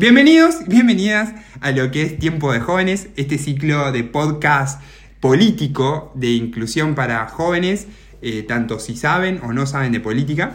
Bienvenidos, 0.00 0.66
bienvenidas 0.66 1.34
a 1.60 1.72
lo 1.72 1.90
que 1.90 2.00
es 2.00 2.18
Tiempo 2.18 2.50
de 2.54 2.60
Jóvenes, 2.60 3.10
este 3.16 3.36
ciclo 3.36 3.92
de 3.92 4.02
podcast 4.02 4.80
político 5.20 6.10
de 6.14 6.28
inclusión 6.28 6.94
para 6.94 7.28
jóvenes, 7.28 7.86
eh, 8.22 8.42
tanto 8.44 8.78
si 8.78 8.96
saben 8.96 9.40
o 9.42 9.52
no 9.52 9.66
saben 9.66 9.92
de 9.92 10.00
política. 10.00 10.54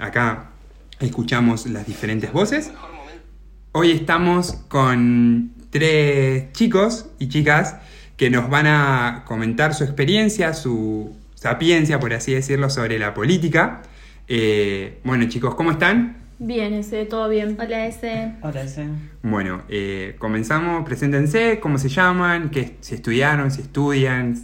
Acá 0.00 0.50
escuchamos 0.98 1.66
las 1.66 1.86
diferentes 1.86 2.32
voces. 2.32 2.72
Hoy 3.70 3.92
estamos 3.92 4.54
con 4.66 5.52
tres 5.70 6.52
chicos 6.52 7.06
y 7.20 7.28
chicas 7.28 7.76
que 8.16 8.28
nos 8.28 8.50
van 8.50 8.66
a 8.66 9.22
comentar 9.24 9.72
su 9.72 9.84
experiencia, 9.84 10.52
su 10.52 11.16
sapiencia, 11.36 12.00
por 12.00 12.12
así 12.12 12.34
decirlo, 12.34 12.68
sobre 12.68 12.98
la 12.98 13.14
política. 13.14 13.82
Eh, 14.26 14.98
bueno 15.04 15.28
chicos, 15.28 15.54
¿cómo 15.54 15.70
están? 15.70 16.19
Bien, 16.42 16.72
ese, 16.72 17.04
todo 17.04 17.28
bien. 17.28 17.58
Hola, 17.60 17.86
ese. 17.86 18.32
Hola, 18.40 18.62
ese. 18.62 18.86
Bueno, 19.22 19.62
eh, 19.68 20.16
comenzamos, 20.18 20.86
preséntense, 20.86 21.60
cómo 21.60 21.76
se 21.76 21.90
llaman, 21.90 22.48
qué, 22.50 22.76
si 22.80 22.94
estudiaron, 22.94 23.50
si 23.50 23.60
estudian, 23.60 24.38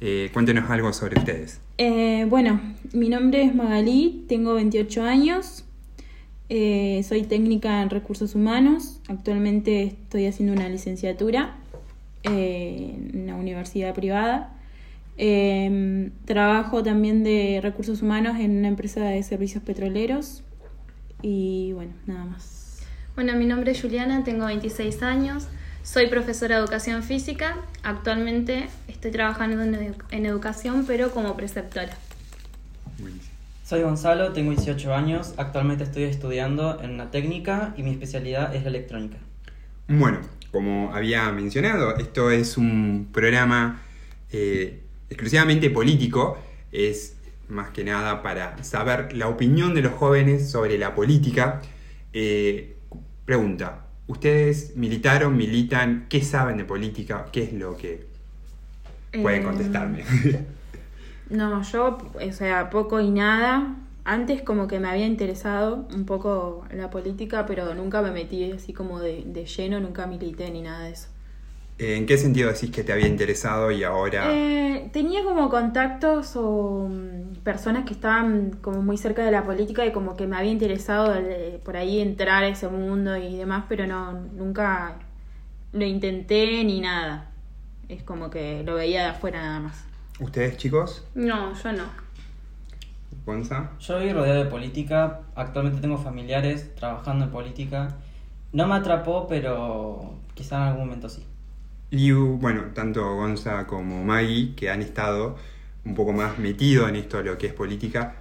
eh, 0.00 0.30
cuéntenos 0.32 0.70
algo 0.70 0.94
sobre 0.94 1.18
ustedes. 1.18 1.60
Eh, 1.76 2.24
bueno, 2.30 2.58
mi 2.94 3.10
nombre 3.10 3.42
es 3.42 3.54
Magalí, 3.54 4.24
tengo 4.30 4.54
28 4.54 5.02
años, 5.02 5.66
eh, 6.48 7.02
soy 7.06 7.24
técnica 7.24 7.82
en 7.82 7.90
recursos 7.90 8.34
humanos, 8.34 9.02
actualmente 9.06 9.82
estoy 9.82 10.24
haciendo 10.24 10.54
una 10.54 10.70
licenciatura 10.70 11.58
eh, 12.22 12.94
en 13.12 13.24
una 13.24 13.36
universidad 13.36 13.92
privada. 13.92 14.54
Eh, 15.18 16.12
trabajo 16.24 16.82
también 16.82 17.24
de 17.24 17.60
recursos 17.62 18.00
humanos 18.00 18.38
en 18.40 18.56
una 18.56 18.68
empresa 18.68 19.04
de 19.04 19.22
servicios 19.22 19.62
petroleros 19.62 20.42
y 21.22 21.72
bueno, 21.72 21.92
nada 22.06 22.24
más. 22.24 22.80
Bueno, 23.14 23.34
mi 23.34 23.46
nombre 23.46 23.72
es 23.72 23.80
Juliana, 23.80 24.24
tengo 24.24 24.46
26 24.46 25.02
años, 25.02 25.46
soy 25.82 26.08
profesora 26.08 26.56
de 26.56 26.62
educación 26.62 27.02
física. 27.02 27.56
Actualmente 27.82 28.68
estoy 28.88 29.10
trabajando 29.10 29.62
en, 29.62 29.74
edu- 29.74 30.02
en 30.10 30.26
educación, 30.26 30.84
pero 30.86 31.10
como 31.12 31.36
preceptora. 31.36 31.96
Soy 33.64 33.82
Gonzalo, 33.82 34.32
tengo 34.32 34.52
18 34.52 34.94
años, 34.94 35.34
actualmente 35.38 35.82
estoy 35.84 36.04
estudiando 36.04 36.80
en 36.82 36.90
una 36.92 37.10
técnica 37.10 37.74
y 37.76 37.82
mi 37.82 37.90
especialidad 37.90 38.54
es 38.54 38.62
la 38.62 38.68
electrónica. 38.68 39.16
Bueno, 39.88 40.20
como 40.52 40.94
había 40.94 41.30
mencionado, 41.32 41.96
esto 41.96 42.30
es 42.30 42.56
un 42.56 43.08
programa 43.12 43.82
eh, 44.30 44.82
exclusivamente 45.10 45.70
político, 45.70 46.38
es 46.70 47.16
más 47.48 47.70
que 47.70 47.84
nada 47.84 48.22
para 48.22 48.62
saber 48.64 49.12
la 49.14 49.28
opinión 49.28 49.74
de 49.74 49.82
los 49.82 49.92
jóvenes 49.94 50.50
sobre 50.50 50.78
la 50.78 50.94
política. 50.94 51.62
Eh, 52.12 52.78
pregunta, 53.24 53.88
¿ustedes 54.06 54.76
militaron, 54.76 55.36
militan? 55.36 56.06
¿Qué 56.08 56.22
saben 56.22 56.56
de 56.58 56.64
política? 56.64 57.26
¿Qué 57.32 57.44
es 57.44 57.52
lo 57.52 57.76
que 57.76 58.08
pueden 59.20 59.42
Eh, 59.42 59.42
contestarme? 59.42 60.04
No, 61.28 61.62
yo, 61.62 61.98
o 62.14 62.32
sea, 62.32 62.70
poco 62.70 63.00
y 63.00 63.10
nada. 63.10 63.76
Antes 64.04 64.42
como 64.42 64.68
que 64.68 64.78
me 64.80 64.88
había 64.88 65.06
interesado 65.06 65.88
un 65.92 66.06
poco 66.06 66.66
la 66.70 66.90
política, 66.90 67.46
pero 67.46 67.74
nunca 67.74 68.02
me 68.02 68.12
metí 68.12 68.50
así 68.52 68.72
como 68.72 69.00
de, 69.00 69.24
de 69.26 69.46
lleno, 69.46 69.80
nunca 69.80 70.06
milité 70.06 70.50
ni 70.50 70.62
nada 70.62 70.84
de 70.84 70.92
eso. 70.92 71.08
¿En 71.78 72.06
qué 72.06 72.16
sentido 72.16 72.50
decís 72.50 72.70
que 72.70 72.82
te 72.82 72.92
había 72.92 73.06
interesado 73.06 73.70
y 73.70 73.84
ahora... 73.84 74.32
Eh, 74.32 74.88
tenía 74.92 75.22
como 75.24 75.50
contactos 75.50 76.34
o 76.34 76.88
mm, 76.88 77.36
personas 77.42 77.84
que 77.84 77.92
estaban 77.92 78.52
como 78.62 78.80
muy 78.80 78.96
cerca 78.96 79.22
de 79.22 79.30
la 79.30 79.44
política 79.44 79.84
y 79.84 79.92
como 79.92 80.16
que 80.16 80.26
me 80.26 80.36
había 80.36 80.50
interesado 80.50 81.14
por 81.64 81.76
ahí 81.76 82.00
entrar 82.00 82.44
a 82.44 82.48
ese 82.48 82.68
mundo 82.68 83.16
y 83.18 83.36
demás, 83.36 83.64
pero 83.68 83.86
no, 83.86 84.12
nunca 84.12 84.96
lo 85.72 85.84
intenté 85.84 86.64
ni 86.64 86.80
nada. 86.80 87.30
Es 87.90 88.02
como 88.02 88.30
que 88.30 88.62
lo 88.64 88.74
veía 88.74 89.02
de 89.02 89.08
afuera 89.08 89.42
nada 89.42 89.60
más. 89.60 89.84
¿Ustedes 90.18 90.56
chicos? 90.56 91.04
No, 91.14 91.54
yo 91.62 91.72
no. 91.72 91.84
¿Gonza? 93.26 93.72
Yo 93.80 93.98
vivo 93.98 94.20
rodeado 94.20 94.44
de 94.44 94.50
política, 94.50 95.20
actualmente 95.34 95.80
tengo 95.80 95.98
familiares 95.98 96.74
trabajando 96.74 97.26
en 97.26 97.30
política. 97.30 97.96
No 98.52 98.66
me 98.66 98.76
atrapó, 98.76 99.26
pero 99.28 100.14
quizá 100.34 100.56
en 100.56 100.62
algún 100.62 100.86
momento 100.86 101.08
sí. 101.10 101.22
Uh, 101.92 102.36
bueno, 102.38 102.62
tanto 102.74 103.14
Gonza 103.14 103.66
como 103.66 104.02
Maggie, 104.04 104.54
que 104.54 104.70
han 104.70 104.82
estado 104.82 105.36
un 105.84 105.94
poco 105.94 106.12
más 106.12 106.38
metidos 106.38 106.88
en 106.88 106.96
esto, 106.96 107.22
lo 107.22 107.38
que 107.38 107.46
es 107.46 107.52
política, 107.52 108.16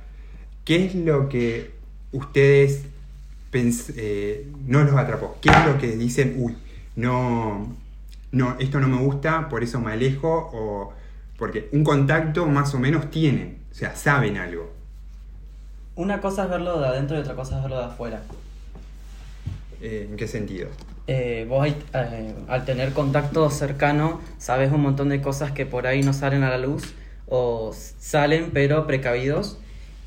¿qué 0.64 0.86
es 0.86 0.96
lo 0.96 1.30
que 1.30 1.72
ustedes 2.12 2.84
pens- 3.52 3.94
eh, 3.98 4.48
no 4.68 4.84
los 4.84 4.96
atrapó? 4.96 5.38
¿Qué 5.42 5.50
es 5.50 5.66
lo 5.66 5.78
que 5.80 5.96
dicen, 5.98 6.36
uy, 6.38 6.56
no, 6.96 7.76
no, 8.32 8.56
esto 8.60 8.80
no 8.80 8.88
me 8.88 8.98
gusta, 8.98 9.50
por 9.50 9.64
eso 9.64 9.80
me 9.82 9.94
alejo? 9.94 10.52
O 10.54 10.94
porque 11.38 11.68
un 11.74 11.84
contacto 11.84 12.46
más 12.46 12.74
o 12.76 12.80
menos 12.80 13.10
tienen, 13.10 13.58
o 13.72 13.74
sea, 13.74 13.96
saben 13.96 14.38
algo. 14.38 14.72
Una 15.96 16.22
cosa 16.22 16.44
es 16.44 16.50
verlo 16.50 16.80
de 16.80 16.88
adentro 16.88 17.18
y 17.18 17.22
otra 17.22 17.36
cosa 17.36 17.58
es 17.58 17.64
verlo 17.64 17.80
de 17.80 17.86
afuera. 17.86 18.22
Eh, 19.82 20.08
¿En 20.10 20.16
qué 20.18 20.28
sentido? 20.28 20.70
Eh, 21.08 21.46
vos 21.48 21.68
eh, 21.68 22.34
al 22.48 22.66
tener 22.66 22.92
contacto 22.94 23.48
cercano 23.52 24.22
sabes 24.40 24.72
un 24.72 24.82
montón 24.82 25.10
de 25.10 25.22
cosas 25.22 25.52
que 25.52 25.66
por 25.68 25.86
ahí 25.86 26.02
no 26.02 26.14
salen 26.14 26.42
a 26.44 26.50
la 26.50 26.58
luz 26.58 26.96
o 27.28 27.74
salen 28.00 28.50
pero 28.54 28.88
precavidos 28.88 29.60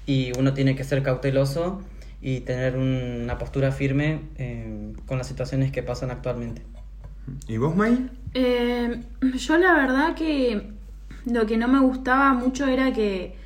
y 0.06 0.32
uno 0.38 0.54
tiene 0.54 0.74
que 0.74 0.82
ser 0.82 1.04
cauteloso 1.04 1.82
y 2.20 2.40
tener 2.40 2.76
un- 2.76 3.20
una 3.22 3.38
postura 3.38 3.70
firme 3.70 4.22
eh, 4.38 4.92
con 5.06 5.18
las 5.18 5.28
situaciones 5.28 5.70
que 5.70 5.84
pasan 5.84 6.10
actualmente. 6.10 6.62
¿Y 7.46 7.58
vos? 7.58 7.76
Eh, 8.34 9.00
yo 9.36 9.56
la 9.58 9.74
verdad 9.74 10.14
que 10.16 10.72
lo 11.26 11.46
que 11.46 11.56
no 11.58 11.68
me 11.68 11.78
gustaba 11.80 12.32
mucho 12.34 12.66
era 12.66 12.92
que 12.92 13.36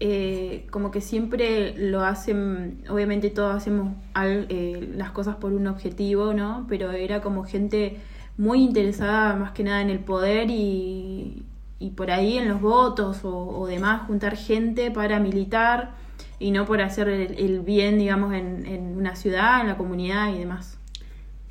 eh, 0.00 0.66
como 0.70 0.90
que 0.90 1.00
siempre 1.00 1.74
lo 1.78 2.02
hacen, 2.04 2.82
obviamente 2.88 3.30
todos 3.30 3.54
hacemos 3.56 3.94
al- 4.14 4.46
eh, 4.50 4.88
las 4.94 5.10
cosas 5.12 5.36
por 5.36 5.52
un 5.52 5.66
objetivo, 5.66 6.34
¿no? 6.34 6.66
Pero 6.68 6.92
era 6.92 7.20
como 7.22 7.44
gente 7.44 7.98
muy 8.36 8.62
interesada 8.62 9.34
más 9.36 9.52
que 9.52 9.62
nada 9.64 9.80
en 9.82 9.90
el 9.90 10.00
poder 10.00 10.50
y, 10.50 11.44
y 11.78 11.90
por 11.90 12.10
ahí 12.10 12.36
en 12.38 12.48
los 12.48 12.60
votos 12.60 13.20
o, 13.24 13.66
demás, 13.66 14.02
juntar 14.06 14.36
gente 14.36 14.90
para 14.90 15.18
militar 15.20 15.94
y 16.38 16.50
no 16.50 16.66
por 16.66 16.82
hacer 16.82 17.08
el, 17.08 17.38
el 17.38 17.60
bien, 17.60 17.98
digamos, 17.98 18.34
en, 18.34 18.66
en 18.66 18.96
una 18.96 19.16
ciudad, 19.16 19.60
en 19.62 19.68
la 19.68 19.76
comunidad 19.78 20.34
y 20.34 20.38
demás. 20.38 20.78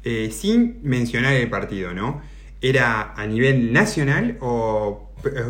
Eh, 0.04 0.30
sin 0.32 0.80
mencionar 0.84 1.34
el 1.34 1.50
partido, 1.50 1.94
¿no? 1.94 2.22
¿Era 2.62 3.14
a 3.16 3.26
nivel 3.28 3.74
nacional 3.74 4.38
o, 4.42 5.05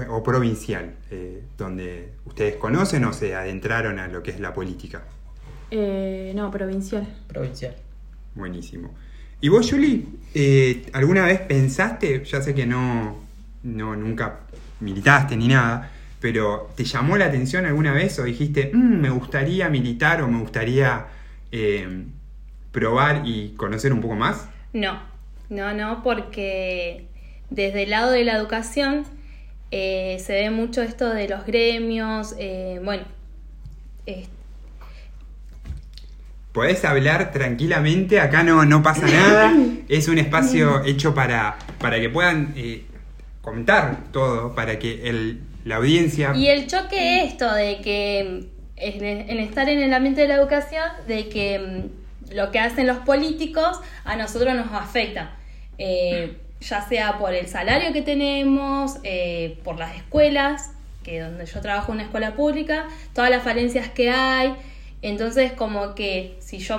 o 0.09 0.23
provincial? 0.23 0.93
eh, 1.11 1.43
donde 1.57 2.13
ustedes 2.25 2.55
conocen 2.55 3.05
o 3.05 3.13
se 3.13 3.35
adentraron 3.35 3.99
a 3.99 4.07
lo 4.07 4.21
que 4.23 4.31
es 4.31 4.39
la 4.39 4.53
política. 4.53 5.03
Eh, 5.71 6.31
no, 6.35 6.51
provincial. 6.51 7.07
Provincial. 7.27 7.75
Buenísimo. 8.35 8.93
¿Y 9.41 9.49
vos, 9.49 9.69
Julie, 9.69 10.05
eh, 10.33 10.85
alguna 10.93 11.25
vez 11.25 11.41
pensaste, 11.41 12.23
ya 12.23 12.41
sé 12.41 12.53
que 12.53 12.65
no, 12.65 13.17
no 13.63 13.95
nunca 13.95 14.39
militaste 14.79 15.35
ni 15.35 15.47
nada, 15.47 15.91
pero 16.19 16.69
¿te 16.75 16.83
llamó 16.83 17.17
la 17.17 17.25
atención 17.25 17.65
alguna 17.65 17.93
vez 17.93 18.17
o 18.19 18.23
dijiste, 18.23 18.71
"Mm, 18.73 19.01
me 19.01 19.09
gustaría 19.09 19.69
militar 19.69 20.21
o 20.21 20.27
me 20.27 20.39
gustaría 20.39 21.05
eh, 21.51 22.03
probar 22.71 23.21
y 23.25 23.53
conocer 23.55 23.93
un 23.93 24.01
poco 24.01 24.15
más? 24.15 24.47
No, 24.73 24.99
no, 25.49 25.73
no, 25.73 26.03
porque 26.03 27.05
desde 27.49 27.83
el 27.83 27.91
lado 27.91 28.11
de 28.11 28.23
la 28.25 28.35
educación 28.35 29.05
eh, 29.71 30.17
se 30.23 30.33
ve 30.33 30.49
mucho 30.49 30.81
esto 30.81 31.09
de 31.09 31.27
los 31.27 31.45
gremios, 31.45 32.35
eh, 32.37 32.79
bueno, 32.83 33.03
eh, 34.05 34.27
Podés 36.55 36.85
hablar 36.85 37.33
tranquilamente, 37.33 38.21
acá 38.21 38.41
no, 38.41 38.63
no 38.63 38.81
pasa 38.81 39.05
nada. 39.07 39.53
Es 39.89 40.07
un 40.07 40.17
espacio 40.17 40.85
hecho 40.85 41.13
para, 41.13 41.57
para 41.79 41.99
que 41.99 42.09
puedan 42.09 42.53
eh, 42.55 42.85
contar 43.41 44.05
todo, 44.13 44.55
para 44.55 44.79
que 44.79 45.09
el, 45.09 45.41
la 45.65 45.75
audiencia... 45.75 46.31
Y 46.33 46.47
el 46.47 46.65
choque 46.67 47.25
esto 47.25 47.53
de 47.53 47.81
que 47.81 48.47
en, 48.77 49.03
en 49.29 49.39
estar 49.39 49.67
en 49.67 49.79
el 49.79 49.93
ambiente 49.93 50.21
de 50.21 50.29
la 50.29 50.35
educación, 50.35 50.85
de 51.09 51.27
que 51.27 51.59
mm, 51.59 52.33
lo 52.35 52.51
que 52.51 52.59
hacen 52.59 52.87
los 52.87 52.99
políticos 52.99 53.81
a 54.05 54.15
nosotros 54.15 54.55
nos 54.55 54.71
afecta. 54.71 55.35
Eh, 55.77 56.37
ya 56.67 56.81
sea 56.87 57.17
por 57.17 57.33
el 57.33 57.47
salario 57.47 57.93
que 57.93 58.01
tenemos, 58.01 58.97
eh, 59.03 59.59
por 59.63 59.77
las 59.77 59.95
escuelas, 59.95 60.71
que 61.03 61.19
donde 61.19 61.45
yo 61.45 61.61
trabajo 61.61 61.91
en 61.91 61.97
una 61.97 62.03
escuela 62.03 62.35
pública, 62.35 62.87
todas 63.13 63.29
las 63.29 63.43
falencias 63.43 63.89
que 63.89 64.09
hay. 64.09 64.55
Entonces, 65.01 65.51
como 65.51 65.93
que 65.95 66.37
si 66.39 66.57
yo, 66.59 66.77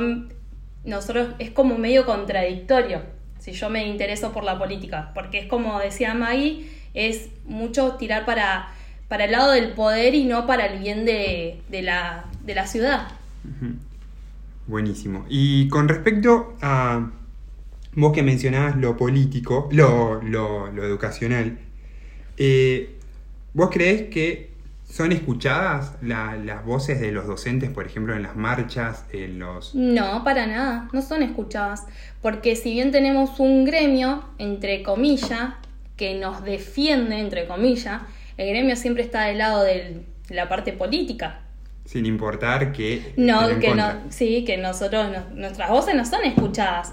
nosotros 0.85 1.35
es 1.39 1.51
como 1.51 1.79
medio 1.79 2.05
contradictorio 2.05 3.17
si 3.47 3.53
yo 3.53 3.71
me 3.71 3.87
intereso 3.87 4.33
por 4.33 4.43
la 4.43 4.59
política, 4.59 5.13
porque 5.15 5.39
es 5.39 5.47
como 5.47 5.79
decía 5.79 6.15
Maggie, 6.15 6.69
es 6.95 7.29
mucho 7.45 7.93
tirar 7.93 8.25
para, 8.25 8.71
para 9.07 9.27
el 9.27 9.31
lado 9.31 9.53
del 9.53 9.73
poder 9.73 10.17
y 10.17 10.25
no 10.25 10.49
para 10.49 10.67
el 10.67 10.81
bien 10.81 11.05
de, 11.05 11.63
de 11.69 11.83
la, 11.83 12.25
de 12.45 12.55
la 12.57 12.67
ciudad. 12.67 13.07
Buenísimo. 14.67 15.27
Y 15.29 15.69
con 15.69 15.89
respecto 15.89 16.57
a 16.61 17.09
vos 17.97 18.13
que 18.13 18.23
mencionabas 18.23 18.77
lo 18.77 18.97
político, 18.97 19.69
lo, 19.73 20.23
lo, 20.23 20.71
lo 20.71 20.85
educacional, 20.85 21.59
eh, 22.37 22.97
¿vos 23.55 23.71
creés 23.73 24.03
que 24.11 24.51
son 24.89 25.11
escuchadas 25.13 25.95
la- 26.03 26.37
las 26.37 26.65
voces 26.65 27.01
de 27.01 27.11
los 27.11 27.27
docentes, 27.27 27.71
por 27.71 27.87
ejemplo, 27.87 28.15
en 28.15 28.23
las 28.23 28.37
marchas, 28.37 29.05
en 29.13 29.39
los... 29.41 29.75
No, 29.75 30.23
para 30.23 30.47
nada, 30.47 30.89
no 30.93 31.03
son 31.03 31.23
escuchadas. 31.25 31.85
Porque 32.23 32.55
si 32.55 32.73
bien 32.73 32.93
tenemos 32.93 33.41
un 33.41 33.65
gremio, 33.65 34.25
entre 34.39 34.83
comillas, 34.85 35.55
que 35.97 36.15
nos 36.21 36.45
defiende, 36.45 37.19
entre 37.19 37.47
comillas, 37.49 38.03
el 38.37 38.49
gremio 38.51 38.77
siempre 38.77 39.03
está 39.03 39.25
del 39.25 39.39
lado 39.39 39.65
de 39.65 40.03
la 40.29 40.49
parte 40.49 40.73
política. 40.73 41.41
sin 41.85 42.05
importar 42.07 42.73
que... 42.73 43.15
No, 43.17 43.49
que 43.61 43.75
no, 43.75 43.93
sí, 44.11 44.45
que 44.45 44.57
nosotros, 44.57 45.11
no- 45.11 45.35
nuestras 45.35 45.71
voces 45.71 45.95
no 45.97 46.05
son 46.05 46.25
escuchadas. 46.25 46.93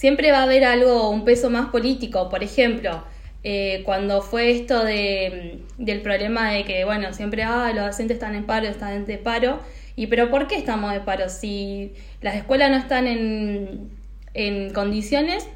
Siempre 0.00 0.32
va 0.32 0.38
a 0.38 0.42
haber 0.44 0.64
algo, 0.64 1.10
un 1.10 1.26
peso 1.26 1.50
más 1.50 1.68
político. 1.68 2.30
Por 2.30 2.42
ejemplo, 2.42 3.04
eh, 3.44 3.82
cuando 3.84 4.22
fue 4.22 4.50
esto 4.50 4.82
de, 4.82 5.60
del 5.76 6.00
problema 6.00 6.52
de 6.52 6.64
que, 6.64 6.86
bueno, 6.86 7.12
siempre, 7.12 7.42
ah, 7.42 7.70
los 7.74 7.84
docentes 7.84 8.14
están 8.14 8.34
en 8.34 8.46
paro, 8.46 8.66
están 8.66 9.04
de 9.04 9.18
paro. 9.18 9.60
¿Y 9.96 10.06
pero 10.06 10.30
por 10.30 10.46
qué 10.46 10.56
estamos 10.56 10.94
de 10.94 11.00
paro? 11.00 11.28
Si 11.28 11.92
las 12.22 12.34
escuelas 12.34 12.70
no 12.70 12.78
están 12.78 13.06
en, 13.06 13.90
en 14.32 14.72
condiciones, 14.72 15.46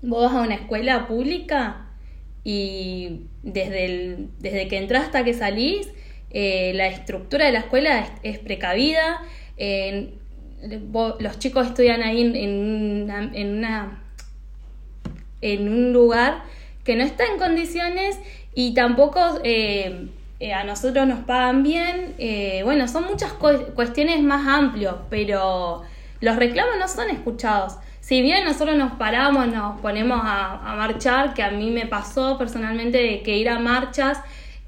vos 0.00 0.32
vas 0.32 0.32
a 0.32 0.40
una 0.40 0.54
escuela 0.54 1.06
pública 1.06 1.88
y 2.42 3.26
desde, 3.42 3.84
el, 3.84 4.28
desde 4.38 4.66
que 4.66 4.78
entras 4.78 5.04
hasta 5.04 5.24
que 5.24 5.34
salís, 5.34 5.90
eh, 6.30 6.72
la 6.74 6.86
estructura 6.86 7.44
de 7.44 7.52
la 7.52 7.58
escuela 7.58 8.08
es, 8.22 8.38
precavida. 8.38 9.20
eh, 9.58 10.14
los 11.18 11.38
chicos 11.38 11.66
estudian 11.66 12.02
ahí 12.02 12.22
en, 12.22 12.36
en 12.36 13.04
una, 13.54 14.02
en, 15.40 15.68
un 15.68 15.92
lugar 15.92 16.42
que 16.84 16.96
no 16.96 17.04
está 17.04 17.24
en 17.26 17.38
condiciones 17.38 18.18
y 18.54 18.74
tampoco 18.74 19.20
eh, 19.44 20.08
eh, 20.40 20.52
a 20.52 20.64
nosotros 20.64 21.06
nos 21.06 21.20
pagan 21.24 21.62
bien. 21.62 22.14
eh, 22.18 22.62
bueno, 22.64 22.88
son 22.88 23.04
muchas 23.04 23.32
cu- 23.32 23.72
cuestiones 23.74 24.22
más 24.22 24.46
amplias, 24.46 24.94
pero 25.10 25.82
los 26.20 26.36
reclamos 26.36 26.74
no 26.78 26.88
son 26.88 27.10
escuchados. 27.10 27.74
Si 28.00 28.22
bien 28.22 28.44
nosotros 28.44 28.76
nos 28.76 28.92
paramos, 28.92 29.48
nos 29.48 29.80
ponemos 29.80 30.20
a, 30.22 30.72
a 30.72 30.76
marchar, 30.76 31.34
que 31.34 31.42
a 31.42 31.50
mí 31.50 31.70
me 31.70 31.86
pasó 31.86 32.38
personalmente 32.38 32.98
de 32.98 33.22
que 33.22 33.36
ir 33.36 33.48
a 33.48 33.58
marchas 33.58 34.18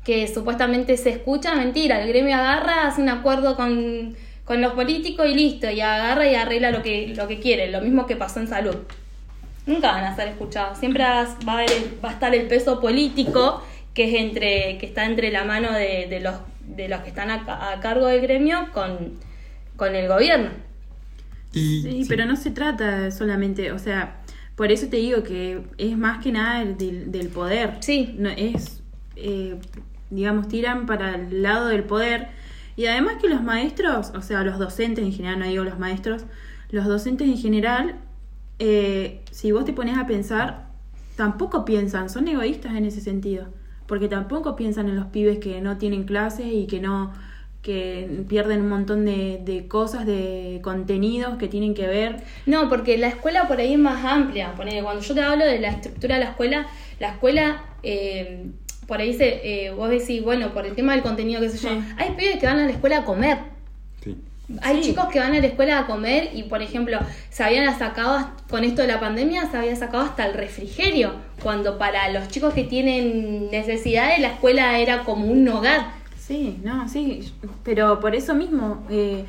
que 0.04 0.26
supuestamente 0.26 0.96
se 0.96 1.10
escucha, 1.10 1.54
mentira, 1.54 2.02
el 2.02 2.08
gremio 2.08 2.34
agarra, 2.34 2.86
hace 2.88 3.00
un 3.02 3.10
acuerdo 3.10 3.56
con, 3.56 4.16
con 4.48 4.62
los 4.62 4.72
políticos 4.72 5.26
y 5.28 5.34
listo, 5.34 5.70
y 5.70 5.80
agarra 5.82 6.26
y 6.30 6.34
arregla 6.34 6.70
lo 6.72 6.82
que, 6.82 7.14
lo 7.14 7.28
que 7.28 7.38
quiere, 7.38 7.70
lo 7.70 7.82
mismo 7.82 8.06
que 8.06 8.16
pasó 8.16 8.40
en 8.40 8.48
salud. 8.48 8.76
Nunca 9.66 9.92
van 9.92 10.04
a 10.04 10.16
ser 10.16 10.28
escuchados, 10.28 10.78
siempre 10.78 11.04
va 11.04 11.20
a, 11.20 11.52
haber 11.52 11.70
va 12.02 12.08
a 12.10 12.12
estar 12.12 12.34
el 12.34 12.46
peso 12.48 12.80
político 12.80 13.62
que 13.94 14.04
es 14.08 14.14
entre, 14.22 14.78
que 14.78 14.86
está 14.86 15.04
entre 15.04 15.30
la 15.30 15.44
mano 15.44 15.72
de, 15.72 16.06
de 16.08 16.20
los, 16.20 16.36
de 16.62 16.88
los 16.88 17.00
que 17.02 17.10
están 17.10 17.30
a, 17.30 17.72
a 17.72 17.80
cargo 17.80 18.06
del 18.06 18.22
gremio 18.22 18.68
con, 18.72 19.18
con 19.76 19.94
el 19.94 20.08
gobierno. 20.08 20.50
Y, 21.52 21.82
Sí, 21.82 22.04
sí. 22.04 22.06
pero 22.08 22.24
no 22.26 22.36
se 22.36 22.50
trata 22.50 23.10
solamente, 23.10 23.72
o 23.72 23.78
sea, 23.78 24.22
por 24.56 24.72
eso 24.72 24.88
te 24.88 24.96
digo 24.98 25.22
que 25.22 25.62
es 25.78 25.96
más 25.96 26.22
que 26.22 26.32
nada 26.32 26.62
el 26.62 26.76
del, 26.78 27.12
del 27.12 27.28
poder. 27.28 27.76
Sí. 27.80 28.14
No, 28.18 28.30
es, 28.30 28.82
eh, 29.16 29.56
digamos, 30.10 30.48
tiran 30.48 30.86
para 30.86 31.14
el 31.16 31.42
lado 31.42 31.68
del 31.68 31.84
poder. 31.84 32.28
Y 32.78 32.86
además 32.86 33.16
que 33.20 33.28
los 33.28 33.42
maestros, 33.42 34.12
o 34.14 34.22
sea, 34.22 34.44
los 34.44 34.56
docentes 34.56 35.04
en 35.04 35.12
general, 35.12 35.40
no 35.40 35.46
digo 35.46 35.64
los 35.64 35.80
maestros, 35.80 36.26
los 36.70 36.84
docentes 36.86 37.26
en 37.26 37.36
general, 37.36 37.96
eh, 38.60 39.20
si 39.32 39.50
vos 39.50 39.64
te 39.64 39.72
pones 39.72 39.98
a 39.98 40.06
pensar, 40.06 40.68
tampoco 41.16 41.64
piensan, 41.64 42.08
son 42.08 42.28
egoístas 42.28 42.76
en 42.76 42.84
ese 42.84 43.00
sentido. 43.00 43.48
Porque 43.88 44.06
tampoco 44.06 44.54
piensan 44.54 44.88
en 44.88 44.94
los 44.94 45.06
pibes 45.06 45.40
que 45.40 45.60
no 45.60 45.76
tienen 45.76 46.04
clases 46.04 46.46
y 46.46 46.68
que 46.68 46.80
no 46.80 47.12
que 47.62 48.24
pierden 48.28 48.60
un 48.60 48.68
montón 48.68 49.04
de, 49.04 49.40
de 49.44 49.66
cosas, 49.66 50.06
de 50.06 50.60
contenidos 50.62 51.36
que 51.36 51.48
tienen 51.48 51.74
que 51.74 51.88
ver. 51.88 52.22
No, 52.46 52.68
porque 52.68 52.96
la 52.96 53.08
escuela 53.08 53.48
por 53.48 53.58
ahí 53.58 53.72
es 53.72 53.78
más 53.80 54.04
amplia. 54.04 54.52
Cuando 54.54 55.00
yo 55.00 55.14
te 55.14 55.20
hablo 55.20 55.44
de 55.44 55.58
la 55.58 55.70
estructura 55.70 56.14
de 56.14 56.20
la 56.20 56.30
escuela, 56.30 56.68
la 57.00 57.08
escuela, 57.08 57.64
eh, 57.82 58.52
por 58.88 59.00
ahí 59.00 59.12
se, 59.14 59.66
eh, 59.66 59.70
vos 59.70 59.90
decís, 59.90 60.22
bueno, 60.24 60.52
por 60.54 60.66
el 60.66 60.74
tema 60.74 60.94
del 60.94 61.02
contenido, 61.02 61.40
qué 61.42 61.50
sé 61.50 61.58
yo, 61.58 61.68
Sí. 61.68 61.80
hay 61.98 62.10
pibes 62.16 62.38
que 62.38 62.46
van 62.46 62.58
a 62.58 62.64
la 62.64 62.72
escuela 62.72 62.98
a 62.98 63.04
comer. 63.04 63.38
Sí. 64.02 64.16
Hay 64.62 64.76
Sí. 64.82 64.88
chicos 64.90 65.08
que 65.12 65.20
van 65.20 65.34
a 65.34 65.40
la 65.40 65.46
escuela 65.46 65.78
a 65.80 65.86
comer 65.86 66.30
y, 66.32 66.44
por 66.44 66.62
ejemplo, 66.62 66.98
se 67.28 67.44
habían 67.44 67.78
sacado, 67.78 68.30
con 68.48 68.64
esto 68.64 68.80
de 68.80 68.88
la 68.88 68.98
pandemia, 68.98 69.50
se 69.50 69.58
había 69.58 69.76
sacado 69.76 70.04
hasta 70.04 70.24
el 70.26 70.32
refrigerio, 70.32 71.12
cuando 71.42 71.76
para 71.76 72.08
los 72.10 72.28
chicos 72.28 72.54
que 72.54 72.64
tienen 72.64 73.50
necesidades 73.50 74.18
la 74.20 74.28
escuela 74.28 74.78
era 74.78 75.04
como 75.04 75.26
un 75.26 75.46
hogar. 75.48 75.88
Sí, 76.16 76.58
no, 76.64 76.88
sí, 76.88 77.30
pero 77.62 78.00
por 78.00 78.14
eso 78.14 78.34
mismo, 78.34 78.86
eh, 78.90 79.26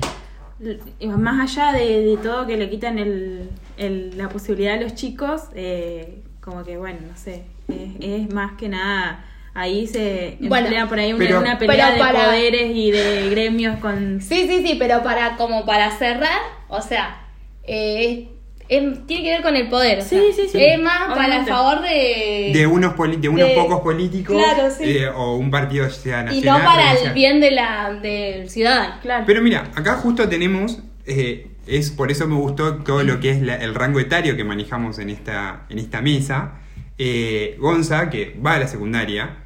l- 0.61 0.79
más 1.17 1.57
allá 1.57 1.77
de, 1.77 2.01
de 2.05 2.17
todo 2.17 2.47
que 2.47 2.55
le 2.55 2.69
quitan 2.69 2.97
el, 2.97 3.49
el- 3.77 4.17
la 4.17 4.29
posibilidad 4.29 4.75
a 4.75 4.81
los 4.81 4.95
chicos, 4.95 5.43
eh, 5.53 6.21
como 6.39 6.63
que 6.63 6.77
bueno, 6.77 6.99
no 7.09 7.17
sé, 7.17 7.43
es, 7.67 7.91
es 7.99 8.33
más 8.33 8.53
que 8.57 8.69
nada, 8.69 9.25
ahí 9.59 9.87
se 9.87 10.37
Bueno, 10.39 10.67
emplea 10.67 10.87
por 10.87 10.99
ahí 10.99 11.13
una, 11.13 11.25
pero- 11.25 11.39
una 11.39 11.57
pelea 11.59 11.91
de 11.91 11.99
para- 11.99 12.25
poderes 12.25 12.71
y 12.75 12.91
de 12.91 13.29
gremios 13.29 13.77
con... 13.79 14.21
Sí, 14.21 14.47
sí, 14.47 14.63
sí, 14.65 14.75
pero 14.79 15.03
para 15.03 15.35
como 15.37 15.65
para 15.65 15.91
cerrar, 15.97 16.39
o 16.67 16.81
sea, 16.81 17.27
eh, 17.63 18.29
es- 18.67 19.05
tiene 19.07 19.23
que 19.23 19.29
ver 19.31 19.41
con 19.41 19.55
el 19.55 19.67
poder. 19.69 19.99
o 19.99 20.01
Sí, 20.01 20.15
sea, 20.33 20.45
sí, 20.45 20.49
sí. 20.51 20.57
Es 20.63 20.79
más 20.79 21.13
para 21.15 21.37
el 21.39 21.45
favor 21.45 21.81
de... 21.81 22.51
De 22.53 22.67
unos, 22.67 22.93
poli- 22.93 23.17
de 23.17 23.29
unos 23.29 23.47
de- 23.49 23.55
pocos 23.55 23.81
políticos 23.81 24.35
Claro, 24.37 24.69
sí. 24.71 24.83
eh, 24.85 25.09
o 25.09 25.35
un 25.35 25.49
partido 25.51 25.89
sea 25.89 26.21
y 26.21 26.25
nacional. 26.25 26.59
no 26.59 26.65
para 26.65 26.93
el 26.93 27.13
bien 27.13 27.39
de 27.41 27.51
la, 27.51 27.93
del 28.01 28.49
ciudadano. 28.49 28.95
Claro. 29.01 29.23
Pero 29.27 29.41
mira, 29.41 29.69
acá 29.75 29.95
justo 29.95 30.29
tenemos, 30.29 30.79
eh, 31.05 31.47
es 31.67 31.91
por 31.91 32.11
eso 32.11 32.27
me 32.27 32.35
gustó 32.35 32.77
todo 32.83 33.03
lo 33.03 33.19
que 33.19 33.31
es 33.31 33.41
la- 33.41 33.55
el 33.57 33.75
rango 33.75 33.99
etario 33.99 34.35
que 34.37 34.43
manejamos 34.43 34.99
en 34.99 35.09
esta, 35.09 35.63
en 35.69 35.79
esta 35.79 36.01
mesa. 36.01 36.53
Eh, 36.97 37.55
Gonza, 37.59 38.09
que 38.09 38.35
va 38.45 38.53
a 38.55 38.59
la 38.59 38.67
secundaria, 38.67 39.37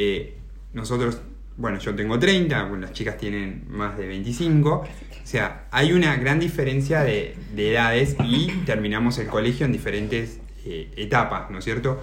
eh, 0.00 0.34
nosotros, 0.74 1.20
bueno, 1.56 1.80
yo 1.80 1.92
tengo 1.94 2.20
30, 2.20 2.62
bueno, 2.66 2.82
las 2.82 2.92
chicas 2.92 3.18
tienen 3.18 3.64
más 3.68 3.98
de 3.98 4.06
25. 4.06 4.70
O 4.70 4.86
sea, 5.24 5.66
hay 5.72 5.92
una 5.92 6.14
gran 6.16 6.38
diferencia 6.38 7.00
de, 7.00 7.34
de 7.54 7.72
edades 7.72 8.16
y 8.24 8.46
terminamos 8.64 9.18
el 9.18 9.26
colegio 9.26 9.66
en 9.66 9.72
diferentes 9.72 10.38
eh, 10.64 10.92
etapas, 10.96 11.50
¿no 11.50 11.58
es 11.58 11.64
cierto? 11.64 12.00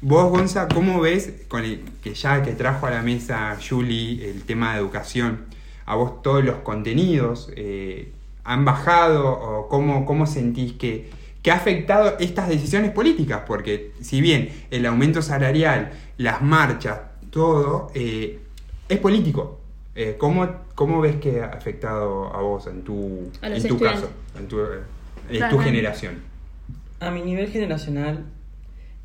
Vos, 0.00 0.28
Gonza, 0.30 0.66
¿cómo 0.66 1.00
ves, 1.00 1.32
con 1.46 1.62
que 2.02 2.14
ya 2.14 2.42
que 2.42 2.52
trajo 2.52 2.86
a 2.86 2.90
la 2.90 3.02
mesa 3.02 3.56
Julie 3.56 4.28
el 4.28 4.42
tema 4.42 4.72
de 4.72 4.80
educación, 4.80 5.44
a 5.84 5.94
vos 5.94 6.22
todos 6.22 6.44
los 6.44 6.56
contenidos 6.56 7.50
eh, 7.54 8.12
han 8.42 8.64
bajado 8.64 9.28
o 9.30 9.68
cómo, 9.68 10.04
cómo 10.04 10.26
sentís 10.26 10.72
que, 10.72 11.10
que 11.42 11.52
ha 11.52 11.54
afectado 11.54 12.16
estas 12.18 12.48
decisiones 12.48 12.90
políticas? 12.90 13.42
Porque 13.46 13.92
si 14.00 14.20
bien 14.20 14.50
el 14.72 14.84
aumento 14.84 15.22
salarial, 15.22 15.92
las 16.18 16.42
marchas, 16.42 17.00
todo 17.36 17.90
eh, 17.94 18.38
es 18.88 18.98
político, 18.98 19.60
eh, 19.94 20.16
¿cómo, 20.16 20.48
¿cómo 20.74 21.02
ves 21.02 21.16
que 21.16 21.42
ha 21.42 21.48
afectado 21.48 22.34
a 22.34 22.40
vos 22.40 22.66
en 22.66 22.80
tu, 22.82 23.30
en 23.42 23.68
tu 23.68 23.78
caso, 23.78 24.08
en 24.38 24.48
tu, 24.48 24.58
eh, 24.60 24.80
en 25.28 25.50
tu 25.50 25.58
generación? 25.58 26.14
A 26.98 27.10
mi 27.10 27.20
nivel 27.20 27.50
generacional 27.50 28.24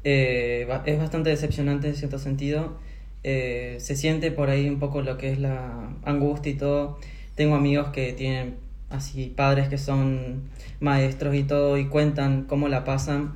eh, 0.06 0.66
es 0.86 0.98
bastante 0.98 1.30
decepcionante 1.30 1.90
en 1.90 1.96
cierto 1.96 2.20
sentido. 2.20 2.78
Eh, 3.26 3.76
se 3.82 3.98
siente 3.98 4.32
por 4.32 4.50
ahí 4.50 4.70
un 4.70 4.80
poco 4.80 5.02
lo 5.02 5.18
que 5.18 5.34
es 5.34 5.38
la 5.38 5.90
angustia 6.06 6.54
y 6.54 6.56
todo. 6.56 7.00
Tengo 7.36 7.56
amigos 7.56 7.90
que 7.90 8.14
tienen 8.14 8.56
así 8.90 9.26
padres 9.28 9.68
que 9.68 9.78
son 9.78 10.44
maestros 10.80 11.36
y 11.36 11.44
todo 11.44 11.78
y 11.78 11.88
cuentan 11.88 12.44
cómo 12.44 12.70
la 12.70 12.86
pasan. 12.86 13.34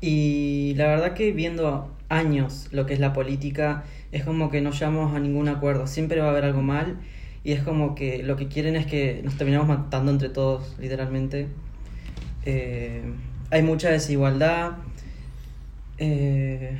Y 0.00 0.74
la 0.76 0.86
verdad 0.86 1.14
que 1.14 1.32
viendo 1.32 1.97
años 2.08 2.68
lo 2.72 2.86
que 2.86 2.94
es 2.94 3.00
la 3.00 3.12
política 3.12 3.84
es 4.12 4.24
como 4.24 4.50
que 4.50 4.60
no 4.60 4.70
llegamos 4.72 5.14
a 5.14 5.20
ningún 5.20 5.48
acuerdo. 5.48 5.86
Siempre 5.86 6.20
va 6.20 6.28
a 6.28 6.30
haber 6.30 6.44
algo 6.44 6.62
mal 6.62 6.98
y 7.44 7.52
es 7.52 7.62
como 7.62 7.94
que 7.94 8.22
lo 8.22 8.36
que 8.36 8.48
quieren 8.48 8.76
es 8.76 8.86
que 8.86 9.20
nos 9.24 9.36
terminamos 9.36 9.68
matando 9.68 10.10
entre 10.12 10.28
todos, 10.30 10.76
literalmente. 10.80 11.48
Eh, 12.44 13.02
hay 13.50 13.62
mucha 13.62 13.90
desigualdad. 13.90 14.72
Eh, 15.98 16.78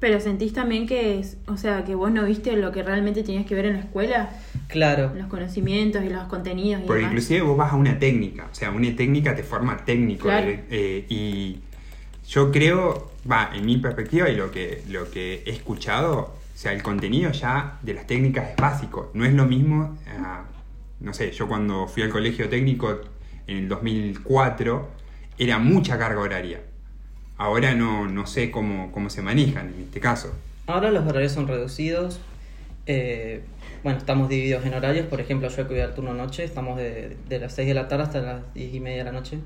Pero 0.00 0.20
sentís 0.20 0.52
también 0.52 0.86
que, 0.86 1.18
es, 1.20 1.36
o 1.46 1.56
sea, 1.56 1.84
que 1.84 1.94
vos 1.94 2.10
no 2.10 2.24
viste 2.24 2.56
lo 2.56 2.72
que 2.72 2.82
realmente 2.82 3.22
tenías 3.22 3.46
que 3.46 3.54
ver 3.54 3.66
en 3.66 3.74
la 3.74 3.80
escuela, 3.80 4.30
claro, 4.68 5.14
los 5.14 5.26
conocimientos 5.28 6.02
y 6.04 6.08
los 6.08 6.24
contenidos 6.24 6.82
y 6.82 6.86
Porque 6.86 7.02
demás. 7.02 7.12
inclusive 7.12 7.42
vos 7.42 7.56
vas 7.56 7.72
a 7.72 7.76
una 7.76 7.98
técnica, 8.00 8.48
o 8.50 8.54
sea, 8.54 8.70
una 8.72 8.94
técnica 8.96 9.34
te 9.36 9.44
forma 9.44 9.84
técnico. 9.84 10.24
Claro. 10.24 10.48
eh, 10.50 10.64
eh, 10.70 11.06
y 11.08 11.60
yo 12.28 12.50
creo, 12.50 13.11
va, 13.30 13.50
en 13.54 13.64
mi 13.66 13.78
perspectiva 13.78 14.28
y 14.30 14.36
lo 14.36 14.50
que, 14.50 14.82
lo 14.88 15.10
que 15.10 15.42
he 15.46 15.50
escuchado, 15.50 16.18
o 16.20 16.38
sea, 16.54 16.72
el 16.72 16.82
contenido 16.82 17.30
ya 17.32 17.78
de 17.82 17.94
las 17.94 18.06
técnicas 18.06 18.50
es 18.50 18.56
básico. 18.56 19.10
No 19.14 19.24
es 19.24 19.32
lo 19.34 19.46
mismo, 19.46 19.98
ah, 20.08 20.44
no 21.00 21.14
sé, 21.14 21.32
yo 21.32 21.48
cuando 21.48 21.86
fui 21.88 22.02
al 22.02 22.10
colegio 22.10 22.48
técnico 22.48 23.00
en 23.46 23.56
el 23.58 23.68
2004, 23.68 24.88
era 25.38 25.58
mucha 25.58 25.98
carga 25.98 26.20
horaria. 26.20 26.62
Ahora 27.36 27.74
no, 27.74 28.06
no 28.08 28.26
sé 28.26 28.50
cómo, 28.50 28.92
cómo 28.92 29.10
se 29.10 29.22
manejan 29.22 29.68
en 29.74 29.82
este 29.82 30.00
caso. 30.00 30.32
Ahora 30.66 30.90
los 30.90 31.06
horarios 31.06 31.32
son 31.32 31.48
reducidos. 31.48 32.20
eh, 32.86 33.48
bueno, 33.82 33.98
estamos 33.98 34.28
divididos 34.28 34.64
en 34.66 34.74
horarios. 34.74 35.06
Por 35.06 35.20
ejemplo, 35.20 35.48
yo 35.48 35.56
que 35.68 35.74
voy 35.74 35.80
al 35.82 35.94
turno 35.94 36.14
noche, 36.14 36.44
estamos 36.44 36.76
de, 36.78 37.16
de 37.28 37.38
las 37.40 37.54
6 37.54 37.68
de 37.68 37.74
la 37.74 37.88
tarde 37.88 38.04
hasta 38.04 38.20
las 38.20 38.54
10 38.54 38.74
y 38.74 38.80
media 38.80 38.98
de 38.98 39.04
la 39.04 39.12
noche. 39.12 39.40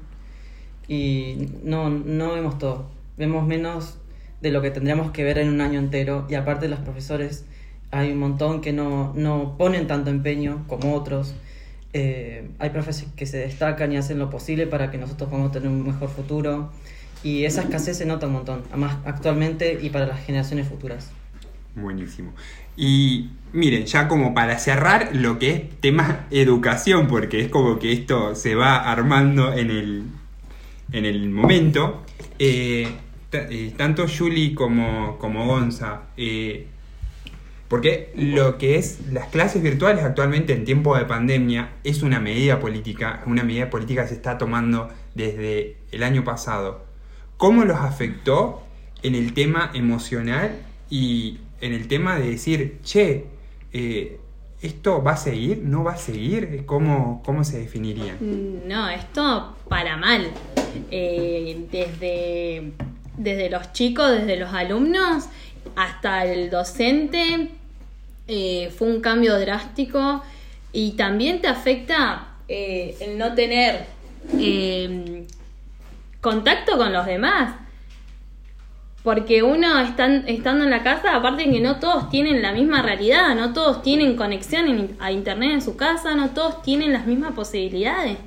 Y 0.88 1.49
no, 1.62 1.90
no 1.90 2.35
vemos 2.35 2.59
todo. 2.59 2.96
Vemos 3.17 3.47
menos 3.47 3.99
de 4.41 4.51
lo 4.51 4.63
que 4.63 4.71
tendríamos 4.71 5.11
que 5.11 5.25
ver 5.25 5.39
en 5.39 5.49
un 5.49 5.61
año 5.61 5.79
entero. 5.79 6.27
Y 6.29 6.35
aparte 6.35 6.69
los 6.69 6.81
profesores, 6.81 7.45
hay 7.91 8.13
un 8.13 8.19
montón 8.19 8.61
que 8.61 8.73
no, 8.73 9.13
no 9.15 9.57
ponen 9.57 9.87
tanto 9.87 10.11
empeño 10.11 10.65
como 10.67 10.95
otros. 10.95 11.35
Eh, 11.93 12.51
hay 12.59 12.71
profesores 12.71 13.13
que 13.15 13.27
se 13.27 13.39
destacan 13.39 13.93
y 13.93 13.97
hacen 13.97 14.19
lo 14.19 14.29
posible 14.29 14.67
para 14.67 14.91
que 14.91 14.99
nosotros 14.99 15.31
podamos 15.31 15.53
tener 15.53 15.69
un 15.69 15.87
mejor 15.87 16.09
futuro. 16.09 16.71
Y 17.23 17.45
esa 17.45 17.63
escasez 17.63 17.97
se 17.97 18.07
nota 18.07 18.27
un 18.27 18.35
montón, 18.35 18.63
además 18.69 18.99
actualmente 19.05 19.79
y 19.81 19.91
para 19.91 20.07
las 20.07 20.25
generaciones 20.25 20.69
futuras. 20.69 21.11
Buenísimo. 21.75 22.33
Y 22.77 23.31
miren, 23.53 23.87
ya 23.87 24.07
como 24.09 24.35
para 24.35 24.59
cerrar 24.59 25.11
lo 25.15 25.39
que 25.39 25.51
es 25.51 25.81
tema 25.81 26.27
educación, 26.31 27.09
porque 27.09 27.41
es 27.41 27.49
como 27.49 27.79
que 27.79 27.93
esto 27.93 28.35
se 28.35 28.55
va 28.55 28.77
armando 28.77 29.53
en 29.55 29.71
el, 29.71 30.05
en 30.93 31.05
el 31.05 31.31
momento. 31.31 32.03
eh, 32.39 32.89
eh, 33.33 33.75
tanto 33.76 34.06
Julie 34.09 34.54
como, 34.54 35.18
como 35.18 35.47
Gonza, 35.47 36.02
eh, 36.16 36.66
porque 37.68 38.12
lo 38.16 38.59
que 38.59 38.76
es 38.76 39.00
las 39.12 39.28
clases 39.28 39.62
virtuales 39.62 40.04
actualmente 40.04 40.52
en 40.52 40.64
tiempo 40.64 40.97
de 40.97 41.04
pandemia 41.04 41.73
es 41.83 42.02
una 42.02 42.21
medida 42.21 42.61
política, 42.61 43.23
una 43.26 43.42
medida 43.42 43.68
política 43.71 44.02
que 44.02 44.09
se 44.09 44.14
está 44.14 44.38
tomando 44.38 44.88
desde 45.14 45.76
el 45.90 46.02
año 46.04 46.23
pasado. 46.23 46.85
¿Cómo 47.37 47.64
los 47.64 47.78
afectó 47.78 48.62
en 49.02 49.14
el 49.14 49.35
tema 49.35 49.71
emocional 49.75 50.56
y 50.88 51.38
en 51.61 51.73
el 51.73 51.88
tema 51.88 52.18
de 52.18 52.30
decir, 52.30 52.78
che, 52.83 53.26
eh, 53.73 54.21
¿esto 54.62 55.02
va 55.02 55.12
a 55.12 55.16
seguir? 55.16 55.62
¿No 55.62 55.83
va 55.85 55.92
a 55.92 55.99
seguir? 55.99 56.64
¿Cómo, 56.66 57.23
cómo 57.25 57.42
se 57.45 57.59
definirían? 57.59 58.18
No, 58.66 58.88
esto 58.88 59.56
para 59.68 59.97
mal. 59.97 60.30
Desde, 60.90 62.73
desde 63.17 63.51
los 63.51 63.73
chicos, 63.73 64.11
desde 64.11 64.37
los 64.37 64.53
alumnos, 64.53 65.25
hasta 65.75 66.25
el 66.25 66.51
docente, 66.51 67.51
eh, 68.29 68.73
fue 68.77 68.89
un 68.89 69.01
cambio 69.01 69.39
drástico 69.39 70.23
y 70.73 70.93
también 70.93 71.41
te 71.41 71.49
afecta 71.49 72.29
eh, 72.49 72.97
el 73.01 73.19
no 73.19 73.35
tener 73.35 73.87
eh, 74.39 75.27
contacto 76.21 76.77
con 76.77 76.93
los 76.93 77.07
demás. 77.07 77.55
Porque 79.03 79.45
uno 79.45 79.79
están, 79.79 80.25
estando 80.27 80.65
en 80.65 80.71
la 80.71 80.83
casa, 80.83 81.15
aparte 81.15 81.49
que 81.49 81.61
no 81.61 81.79
todos 81.79 82.11
tienen 82.11 82.43
la 82.43 82.51
misma 82.51 82.83
realidad, 82.83 83.37
no 83.37 83.53
todos 83.53 83.81
tienen 83.83 84.17
conexión 84.17 84.97
a 84.99 85.13
internet 85.13 85.53
en 85.53 85.63
su 85.63 85.77
casa, 85.77 86.17
no 86.17 86.31
todos 86.31 86.61
tienen 86.63 86.93
las 86.93 87.07
mismas 87.07 87.33
posibilidades. 87.33 88.19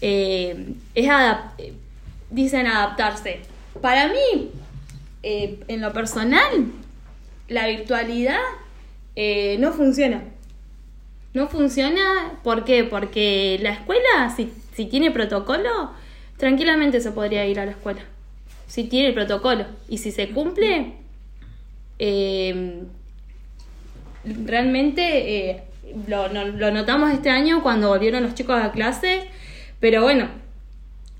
Eh, 0.00 0.74
es 0.94 1.10
dicen 2.30 2.66
adaptarse. 2.66 3.40
Para 3.80 4.08
mí, 4.08 4.50
eh, 5.22 5.60
en 5.68 5.80
lo 5.80 5.92
personal, 5.92 6.72
la 7.48 7.66
virtualidad 7.66 8.40
eh, 9.16 9.56
no 9.58 9.72
funciona. 9.72 10.22
No 11.34 11.48
funciona, 11.48 12.38
¿por 12.42 12.64
qué? 12.64 12.84
Porque 12.84 13.58
la 13.62 13.70
escuela, 13.70 14.34
si, 14.34 14.52
si 14.74 14.86
tiene 14.86 15.10
protocolo, 15.10 15.92
tranquilamente 16.36 17.00
se 17.00 17.12
podría 17.12 17.46
ir 17.46 17.60
a 17.60 17.66
la 17.66 17.72
escuela. 17.72 18.00
Si 18.66 18.84
tiene 18.84 19.08
el 19.08 19.14
protocolo. 19.14 19.66
Y 19.88 19.98
si 19.98 20.10
se 20.10 20.30
cumple, 20.30 20.94
eh, 21.98 22.82
realmente 24.24 25.64
lo, 26.06 26.28
lo 26.28 26.70
notamos 26.70 27.12
este 27.12 27.30
año 27.30 27.62
cuando 27.62 27.88
volvieron 27.88 28.22
los 28.22 28.34
chicos 28.34 28.60
a 28.60 28.72
clase. 28.72 29.28
Pero 29.80 30.02
bueno, 30.02 30.28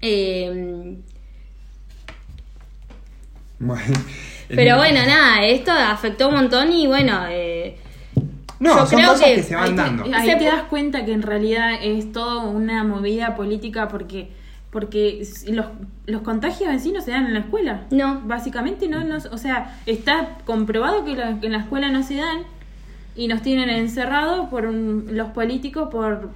eh, 0.03 0.97
Bueno, 3.59 3.83
pero 4.49 4.77
bueno, 4.79 5.01
nada, 5.07 5.45
esto 5.47 5.71
afectó 5.73 6.29
un 6.29 6.35
montón 6.37 6.73
y 6.73 6.87
bueno, 6.87 7.21
eh, 7.29 7.77
No, 8.59 8.79
yo 8.79 8.87
son 8.87 8.99
creo 8.99 9.13
cosas 9.13 9.27
que, 9.29 9.35
que 9.37 9.43
se 9.43 9.55
Ahí 9.55 9.61
van 9.75 9.77
te- 9.77 9.83
dando. 9.83 10.17
Ahí 10.17 10.31
Se 10.31 10.37
te 10.37 10.45
das 10.45 10.63
cuenta 10.65 11.05
que 11.05 11.13
en 11.13 11.23
realidad 11.23 11.73
es 11.83 12.13
todo 12.13 12.43
una 12.51 12.85
movida 12.85 13.35
política 13.37 13.89
porque 13.89 14.39
porque 14.71 15.27
los, 15.49 15.67
los 16.07 16.23
contagios 16.23 16.71
en 16.71 16.79
sí 16.79 16.93
no 16.93 17.01
se 17.01 17.11
dan 17.11 17.27
en 17.27 17.35
la 17.35 17.41
escuela. 17.41 17.83
No. 17.91 18.21
Básicamente 18.25 18.87
no, 18.87 19.03
no- 19.03 19.17
o 19.17 19.37
sea, 19.37 19.77
está 19.85 20.39
comprobado 20.47 21.05
que, 21.05 21.11
en 21.13 21.51
la 21.53 21.59
escuela 21.59 21.89
no 21.91 22.05
se 22.05 22.15
dan 22.15 22.43
y 23.17 23.27
nos 23.27 23.43
tienen 23.43 23.69
encerrados 23.69 24.49
por 24.49 24.67
un- 24.67 25.09
los 25.11 25.31
políticos 25.31 25.89
por 25.91 26.31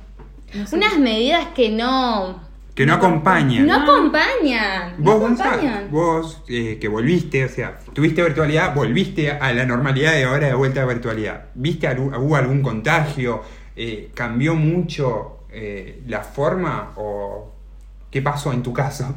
no 0.52 0.66
sé. 0.66 0.74
unas 0.76 0.98
medidas 0.98 1.46
que 1.54 1.70
no, 1.70 2.40
Que 2.74 2.86
no 2.86 2.94
acompañan. 2.94 3.66
no 3.66 3.74
acompañan. 3.74 4.94
Vos, 4.98 5.16
acompañan. 5.16 5.88
vos 5.92 6.42
eh, 6.48 6.78
que 6.80 6.88
volviste, 6.88 7.44
o 7.44 7.48
sea, 7.48 7.78
tuviste 7.92 8.20
virtualidad, 8.20 8.74
volviste 8.74 9.30
a 9.30 9.52
la 9.52 9.64
normalidad 9.64 10.18
y 10.18 10.22
ahora 10.22 10.48
de 10.48 10.54
vuelta 10.54 10.82
a 10.82 10.86
virtualidad. 10.86 11.46
¿Viste 11.54 11.86
algún, 11.86 12.12
hubo 12.14 12.34
algún 12.34 12.62
contagio? 12.62 13.42
Eh, 13.76 14.10
¿Cambió 14.12 14.56
mucho 14.56 15.44
eh, 15.52 16.02
la 16.08 16.22
forma 16.22 16.94
o 16.96 17.52
qué 18.10 18.20
pasó 18.22 18.52
en 18.52 18.64
tu 18.64 18.72
caso? 18.72 19.14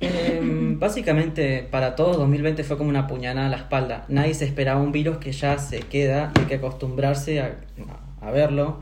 Em, 0.00 0.78
básicamente 0.78 1.68
para 1.70 1.94
todos 1.94 2.16
2020 2.16 2.64
fue 2.64 2.78
como 2.78 2.88
una 2.88 3.06
puñalada 3.06 3.48
a 3.48 3.50
la 3.50 3.58
espalda. 3.58 4.06
Nadie 4.08 4.32
se 4.32 4.46
esperaba 4.46 4.80
un 4.80 4.92
virus 4.92 5.18
que 5.18 5.32
ya 5.32 5.58
se 5.58 5.80
queda 5.80 6.32
y 6.34 6.40
hay 6.40 6.46
que 6.46 6.54
acostumbrarse 6.54 7.40
a, 7.40 7.56
a 8.22 8.30
verlo. 8.30 8.80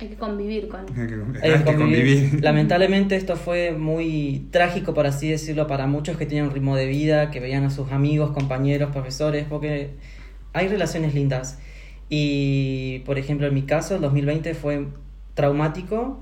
Hay 0.00 0.08
que 0.08 0.16
convivir 0.16 0.68
con. 0.68 0.80
Hay 0.80 1.06
Hay 1.42 1.58
que 1.58 1.64
que 1.64 1.76
convivir. 1.76 2.42
Lamentablemente 2.42 3.16
esto 3.16 3.36
fue 3.36 3.72
muy 3.72 4.48
trágico, 4.50 4.92
por 4.92 5.06
así 5.06 5.28
decirlo, 5.28 5.66
para 5.66 5.86
muchos 5.86 6.16
que 6.16 6.26
tenían 6.26 6.46
un 6.46 6.52
ritmo 6.52 6.76
de 6.76 6.86
vida, 6.86 7.30
que 7.30 7.40
veían 7.40 7.64
a 7.64 7.70
sus 7.70 7.92
amigos, 7.92 8.32
compañeros, 8.32 8.90
profesores, 8.90 9.46
porque 9.48 9.90
hay 10.52 10.68
relaciones 10.68 11.14
lindas. 11.14 11.58
Y, 12.08 13.00
por 13.06 13.18
ejemplo, 13.18 13.46
en 13.46 13.54
mi 13.54 13.62
caso, 13.62 13.94
el 13.94 14.00
2020 14.00 14.54
fue 14.54 14.86
traumático, 15.34 16.20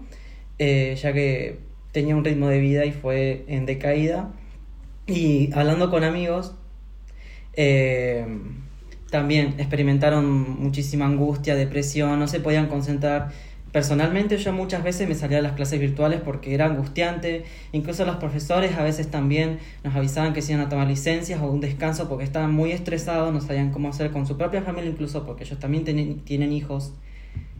eh, 0.58 0.96
ya 1.00 1.12
que 1.12 1.58
tenía 1.92 2.16
un 2.16 2.24
ritmo 2.24 2.48
de 2.48 2.58
vida 2.58 2.84
y 2.84 2.92
fue 2.92 3.44
en 3.48 3.66
decaída. 3.66 4.32
Y 5.06 5.50
hablando 5.54 5.90
con 5.90 6.04
amigos, 6.04 6.54
eh, 7.54 8.26
también 9.10 9.54
experimentaron 9.58 10.62
muchísima 10.62 11.04
angustia, 11.06 11.54
depresión, 11.54 12.18
no 12.18 12.28
se 12.28 12.40
podían 12.40 12.68
concentrar. 12.68 13.30
Personalmente 13.72 14.36
yo 14.36 14.52
muchas 14.52 14.84
veces 14.84 15.08
me 15.08 15.14
salía 15.14 15.38
de 15.38 15.42
las 15.42 15.52
clases 15.52 15.80
virtuales 15.80 16.20
porque 16.22 16.52
era 16.52 16.66
angustiante, 16.66 17.44
incluso 17.72 18.04
los 18.04 18.16
profesores 18.16 18.76
a 18.76 18.82
veces 18.82 19.10
también 19.10 19.60
nos 19.82 19.96
avisaban 19.96 20.34
que 20.34 20.42
se 20.42 20.52
iban 20.52 20.66
a 20.66 20.68
tomar 20.68 20.86
licencias 20.86 21.40
o 21.40 21.46
un 21.46 21.60
descanso 21.60 22.06
porque 22.06 22.24
estaban 22.24 22.52
muy 22.52 22.72
estresados, 22.72 23.32
no 23.32 23.40
sabían 23.40 23.70
cómo 23.70 23.88
hacer 23.88 24.10
con 24.10 24.26
su 24.26 24.36
propia 24.36 24.60
familia 24.60 24.90
incluso 24.90 25.24
porque 25.24 25.44
ellos 25.44 25.58
también 25.58 25.84
tienen, 25.84 26.52
hijos. 26.52 26.92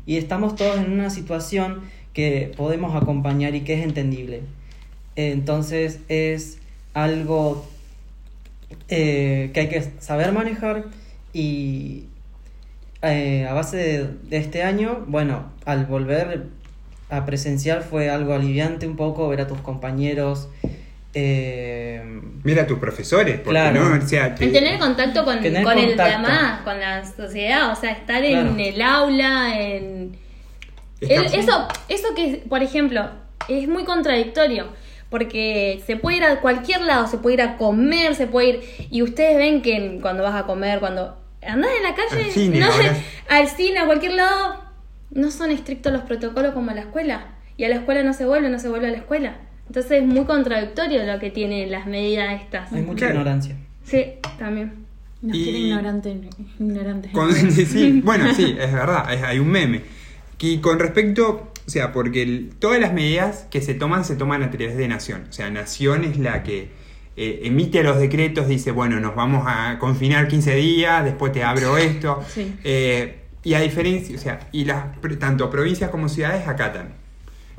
Y 0.05 0.19
estamos 0.19 0.55
todos 0.55 0.77
en 0.79 0.93
una 0.93 1.09
situación 1.09 1.81
que 2.13 2.53
podemos 2.59 2.95
acompañar 2.95 3.55
y 3.55 3.63
que 3.63 3.73
es 3.73 3.83
entendible. 3.83 4.43
Entonces 5.17 6.01
es 6.09 6.59
algo 6.93 7.67
eh, 8.89 9.51
que 9.55 9.61
hay 9.61 9.69
que 9.71 9.83
saber 9.99 10.33
manejar 10.33 10.85
y 11.33 12.05
eh, 13.03 13.47
a 13.49 13.53
base 13.53 13.77
de, 13.77 14.05
de 14.29 14.37
este 14.37 14.63
año, 14.63 15.05
bueno, 15.09 15.51
al 15.65 15.87
volver 15.87 16.45
a 17.11 17.25
presencial 17.27 17.83
fue 17.83 18.09
algo 18.11 18.33
aliviante 18.33 18.87
un 18.87 18.97
poco 18.97 19.29
ver 19.29 19.41
a 19.43 19.47
tus 19.47 19.59
compañeros. 19.61 20.49
eh, 21.15 22.03
Mira 22.45 22.63
a 22.63 22.67
tus 22.67 22.79
profesores, 22.79 23.37
porque 23.37 23.51
Claro. 23.51 23.85
no, 23.97 24.03
o 24.05 24.07
sea, 24.09 24.35
te- 24.35 24.45
En 24.47 24.53
tener 24.53 24.79
contacto 24.79 25.25
con, 25.25 25.41
Tener 25.41 25.63
con 25.63 25.79
el 25.79 25.97
demás, 25.97 26.63
con 26.63 26.81
la 26.81 27.05
sociedad, 27.05 27.71
o 27.71 27.77
sea, 27.77 27.91
estar 27.93 28.23
Claro. 28.25 28.51
en 28.51 28.61
el 28.61 28.81
aula, 28.83 29.61
en... 29.61 30.17
El- 31.01 31.25
eso, 31.35 31.69
eso 31.89 32.09
que, 32.17 32.43
por 32.49 32.63
ejemplo, 32.63 33.11
es 33.49 33.69
muy 33.69 33.85
contradictorio, 33.85 34.69
porque 35.11 35.83
se 35.87 35.97
puede 35.97 36.17
ir 36.19 36.25
a 36.25 36.41
cualquier 36.41 36.81
lado, 36.81 37.07
se 37.07 37.19
puede 37.19 37.35
ir 37.35 37.43
a 37.43 37.57
comer, 37.59 38.15
se 38.15 38.27
puede 38.27 38.49
ir... 38.49 38.61
Y 38.91 39.03
ustedes 39.03 39.37
ven 39.37 39.61
que 39.61 39.99
cuando 40.01 40.23
vas 40.23 40.35
a 40.35 40.47
comer, 40.47 40.81
cuando 40.81 41.19
andás 41.47 41.71
en 41.77 41.83
la 41.83 41.95
calle, 41.95 42.25
Al 42.25 42.31
cine, 42.31 42.61
no- 42.61 42.67
ahora. 42.73 42.97
al 43.29 43.49
cine, 43.49 43.79
a 43.81 43.87
cualquier 43.87 44.13
lado, 44.15 44.63
no 45.11 45.31
son 45.31 45.51
estrictos 45.51 45.93
los 45.93 46.03
protocolos 46.03 46.53
como 46.55 46.71
a 46.71 46.75
la 46.75 46.83
escuela. 46.83 47.27
Y 47.57 47.65
a 47.65 47.69
la 47.69 47.77
escuela 47.77 48.03
no 48.03 48.13
se 48.15 48.25
vuelve, 48.25 48.49
no 48.49 48.59
se 48.59 48.69
vuelve 48.69 48.89
a 48.89 48.91
la 48.91 48.99
escuela. 48.99 49.37
Entonces 49.67 49.93
es 50.03 50.05
muy 50.05 50.25
contradictorio 50.25 51.05
lo 51.05 51.19
que 51.19 51.31
tienen 51.31 51.71
las 51.71 51.87
medidas 51.87 52.41
estas. 52.43 52.73
hay 52.73 52.83
mucha 52.83 53.07
Claro. 53.07 53.15
ignorancia. 53.21 53.57
Sí, 53.85 54.05
también. 54.39 54.83
Nos 55.21 55.37
Y- 55.37 55.45
quiere 55.45 55.59
ignorante, 55.59 56.17
ignorante. 56.59 57.11
Con- 57.13 57.33
sí, 57.53 58.01
bueno, 58.05 58.35
sí, 58.35 58.57
es 58.59 58.73
verdad, 58.73 59.13
es- 59.13 59.23
hay 59.23 59.39
un 59.39 59.49
meme. 59.49 59.83
Y 60.41 60.59
con 60.59 60.79
respecto 60.81 61.49
O 61.65 61.71
sea, 61.71 61.93
porque 61.93 62.23
el- 62.23 62.51
todas 62.59 62.81
las 62.81 62.93
medidas 62.93 63.47
que 63.49 63.61
se 63.61 63.75
toman 63.75 64.05
se 64.05 64.17
toman 64.17 64.43
a 64.43 64.51
través 64.51 64.77
de 64.77 64.89
Nación. 64.89 65.27
O 65.31 65.33
sea, 65.33 65.49
Nación 65.49 66.03
es 66.03 66.19
la 66.19 66.43
que 66.43 66.71
eh, 67.15 67.41
emite 67.45 67.83
los 67.83 67.99
decretos, 67.99 68.49
dice, 68.49 68.71
bueno, 68.71 68.99
nos 68.99 69.15
vamos 69.15 69.45
a 69.47 69.79
confinar 69.79 70.29
15 70.29 70.55
días, 70.57 71.05
después 71.05 71.33
te 71.33 71.45
abro 71.45 71.77
esto. 71.79 72.23
Sí. 72.29 72.55
Eh, 72.65 73.19
y 73.45 73.55
a 73.55 73.61
diferencia, 73.61 74.17
o 74.17 74.21
sea, 74.21 74.49
y 74.53 74.65
las 74.65 74.87
tanto 75.19 75.51
provincias 75.51 75.91
como 75.91 76.09
ciudades 76.09 76.47
acatan. 76.47 76.95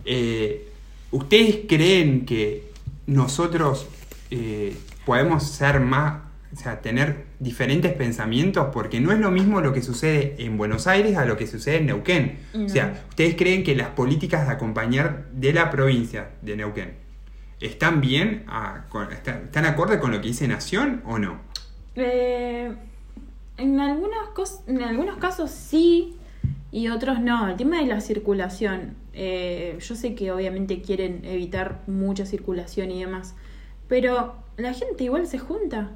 Eh, 0.06 0.70
¿Ustedes 1.12 1.62
creen 1.68 2.26
que 2.26 2.72
nosotros 3.06 3.88
podemos 5.06 5.44
ser 5.44 5.80
más, 5.80 6.24
o 6.52 6.56
sea, 6.56 6.82
tener 6.82 7.26
diferentes 7.40 7.94
pensamientos? 7.94 8.70
Porque 8.74 9.00
no 9.00 9.12
es 9.12 9.20
lo 9.20 9.30
mismo 9.30 9.62
lo 9.62 9.74
que 9.74 9.84
sucede 9.84 10.36
en 10.40 10.58
Buenos 10.58 10.88
Aires 10.88 11.18
a 11.18 11.26
lo 11.26 11.38
que 11.38 11.46
sucede 11.46 11.78
en 11.78 11.86
Neuquén. 11.88 12.40
O 12.56 12.70
sea, 12.70 13.04
¿ustedes 13.10 13.36
creen 13.36 13.64
que 13.64 13.76
las 13.76 13.90
políticas 13.90 14.48
de 14.48 14.54
acompañar 14.54 15.26
de 15.34 15.54
la 15.54 15.70
provincia 15.70 16.30
de 16.42 16.56
Neuquén 16.56 17.03
están 17.60 18.02
bien, 18.02 18.44
a- 18.48 18.86
con- 18.90 19.12
están, 19.12 19.44
están 19.46 19.66
acorde 19.66 20.00
con 20.00 20.12
lo 20.12 20.22
que 20.22 20.28
dice 20.28 20.48
Nación 20.48 21.02
o 21.06 21.20
no? 21.20 21.40
Eh, 21.96 22.74
en, 23.58 23.80
algunos 23.80 24.30
cos- 24.36 24.62
en 24.68 24.82
algunos 24.82 25.18
casos 25.18 25.52
sí 25.52 26.16
y 26.72 26.88
otros 26.90 27.20
no. 27.20 27.48
El 27.50 27.56
tema 27.56 27.78
de 27.80 27.86
la 27.86 28.02
circulación. 28.02 28.96
eh, 29.16 29.78
yo 29.80 29.96
sé 29.96 30.16
que 30.16 30.32
obviamente 30.32 30.82
quieren 30.82 31.22
evitar 31.24 31.82
mucha 31.86 32.26
circulación 32.26 32.90
y 32.90 33.00
demás. 33.04 33.36
Pero 33.88 34.36
la 34.58 34.74
gente 34.74 35.04
igual 35.04 35.28
se 35.28 35.38
junta. 35.38 35.92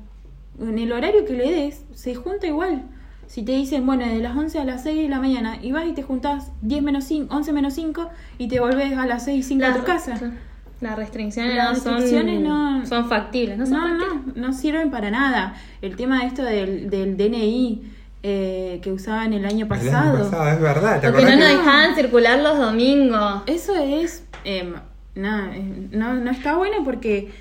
En 0.60 0.78
el 0.78 0.92
horario 0.92 1.26
que 1.26 1.34
le 1.34 1.52
des, 1.52 1.84
se 1.96 2.14
junta 2.14 2.46
igual. 2.46 2.84
Si 3.26 3.42
te 3.44 3.54
dicen, 3.54 3.86
bueno, 3.88 4.06
de 4.06 4.20
las 4.20 4.38
11 4.38 4.60
a 4.60 4.66
las 4.66 4.84
6 4.84 5.02
de 5.02 5.10
la 5.10 5.20
mañana, 5.20 5.58
y 5.62 5.72
vas 5.72 5.86
y 5.88 5.94
te 5.94 6.04
juntás 6.04 6.52
10 6.62 6.82
menos 6.84 7.04
5, 7.06 7.36
11 7.36 7.52
menos 7.54 7.74
5, 7.74 8.08
y 8.38 8.48
te 8.48 8.60
volvés 8.60 8.96
a 8.98 9.06
las 9.08 9.26
6 9.26 9.40
y 9.40 9.48
5 9.50 9.66
a 9.66 9.74
tu 9.74 9.84
casa. 9.84 10.32
Las 10.82 10.96
restricciones, 10.96 11.56
Las 11.56 11.84
no 11.86 11.92
restricciones 11.96 12.36
son, 12.36 12.44
no- 12.80 12.86
son 12.86 13.10
factibles, 13.10 13.58
¿no? 13.58 13.66
Son 13.66 13.76
No, 13.98 14.06
factibles. 14.06 14.36
no, 14.38 14.48
no 14.48 14.54
sirven 14.54 14.92
para 14.92 15.10
nada. 15.10 15.56
El 15.82 15.96
tema 15.96 16.22
de 16.22 16.28
esto 16.28 16.44
del, 16.44 16.90
del 16.90 17.18
DNI 17.18 17.82
eh, 18.24 18.80
que 18.84 18.92
usaban 18.92 19.34
el 19.34 19.46
año 19.46 19.66
El 19.66 19.74
año 19.74 19.90
pasado. 19.92 20.18
pasado, 20.30 20.50
es 20.50 20.60
verdad. 20.62 21.02
¿te 21.02 21.10
Porque 21.10 21.24
no 21.26 21.36
nos 21.36 21.48
dejaban 21.50 21.96
circular 21.96 22.40
los 22.40 22.58
domingos. 22.60 23.42
Eso 23.48 23.76
es. 23.76 24.24
eh, 24.46 24.72
nada, 25.16 25.50
no, 25.92 26.14
no 26.14 26.30
está 26.32 26.56
bueno 26.58 26.84
porque 26.84 27.32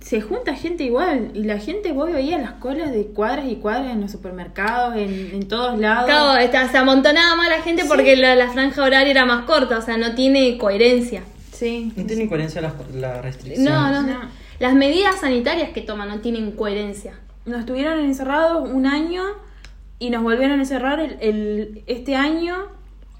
se 0.00 0.20
junta 0.22 0.54
gente 0.54 0.84
igual. 0.84 1.32
Y 1.34 1.44
la 1.44 1.58
gente, 1.58 1.92
vos 1.92 2.10
veías 2.10 2.40
las 2.40 2.52
colas 2.52 2.90
de 2.92 3.04
cuadras 3.06 3.46
y 3.50 3.56
cuadras 3.56 3.92
en 3.92 4.00
los 4.00 4.10
supermercados, 4.12 4.96
en, 4.96 5.30
en 5.34 5.46
todos 5.48 5.78
lados. 5.78 6.06
Claro, 6.06 6.36
está- 6.40 6.68
se 6.70 6.78
amontonaba 6.78 7.36
más 7.36 7.48
la 7.50 7.60
gente 7.62 7.84
porque 7.86 8.16
la, 8.16 8.34
la 8.34 8.48
franja 8.48 8.82
horaria 8.82 9.10
era 9.10 9.26
más 9.26 9.44
corta, 9.44 9.76
o 9.76 9.82
sea, 9.82 9.98
no 9.98 10.14
tiene 10.14 10.56
coherencia. 10.56 11.22
Sí. 11.58 11.92
No 11.96 12.04
tiene 12.06 12.28
coherencia 12.28 12.60
la, 12.60 12.72
la 12.94 13.20
restricción. 13.20 13.64
No, 13.64 13.90
no, 13.90 14.02
No. 14.02 14.20
Las 14.60 14.74
medidas 14.74 15.20
sanitarias 15.20 15.70
que 15.70 15.80
toman 15.82 16.08
no 16.08 16.20
tienen 16.20 16.52
coherencia. 16.52 17.14
Nos 17.46 17.64
tuvieron 17.66 17.98
encerrados 18.00 18.68
un 18.70 18.86
año 18.86 19.22
y 19.98 20.10
nos 20.10 20.22
volvieron 20.22 20.58
a 20.58 20.62
encerrar 20.62 21.00
el, 21.00 21.16
el- 21.20 21.82
este 21.86 22.14
año. 22.16 22.56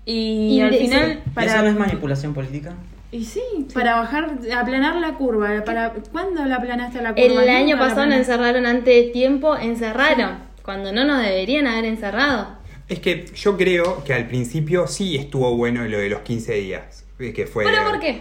Y, 0.04 0.56
Y 0.56 0.60
al 0.60 0.70
de- 0.70 0.78
final, 0.78 1.22
¿Y 1.26 1.30
para. 1.30 1.52
¿Eso 1.54 1.62
no 1.62 1.68
es 1.68 1.76
manipulación 1.78 2.34
política? 2.34 2.74
Y 3.10 3.24
sí, 3.24 3.40
para 3.72 3.96
bajar, 3.96 4.38
aplanar 4.56 4.96
la 4.96 5.14
curva. 5.14 5.64
Para, 5.64 5.92
¿Cuándo 6.12 6.44
la 6.44 6.56
aplanaste 6.56 7.00
la 7.02 7.10
curva? 7.14 7.22
El 7.26 7.34
Nunca 7.36 7.56
año 7.56 7.78
pasado 7.78 8.06
nos 8.06 8.16
encerraron 8.16 8.66
antes 8.66 9.06
de 9.06 9.10
tiempo, 9.12 9.56
encerraron, 9.56 10.38
cuando 10.62 10.92
no 10.92 11.04
nos 11.04 11.22
deberían 11.22 11.66
haber 11.66 11.86
encerrado. 11.86 12.56
Es 12.88 13.00
que 13.00 13.26
yo 13.34 13.56
creo 13.56 14.02
que 14.04 14.12
al 14.14 14.26
principio 14.28 14.86
sí 14.86 15.16
estuvo 15.16 15.54
bueno 15.56 15.84
lo 15.86 15.98
de 15.98 16.08
los 16.10 16.20
15 16.20 16.54
días. 16.54 17.04
eh, 17.18 17.32
Que 17.32 17.46
fue, 17.46 17.64
¿Pero 17.64 17.84
por 17.88 17.98
qué? 18.00 18.20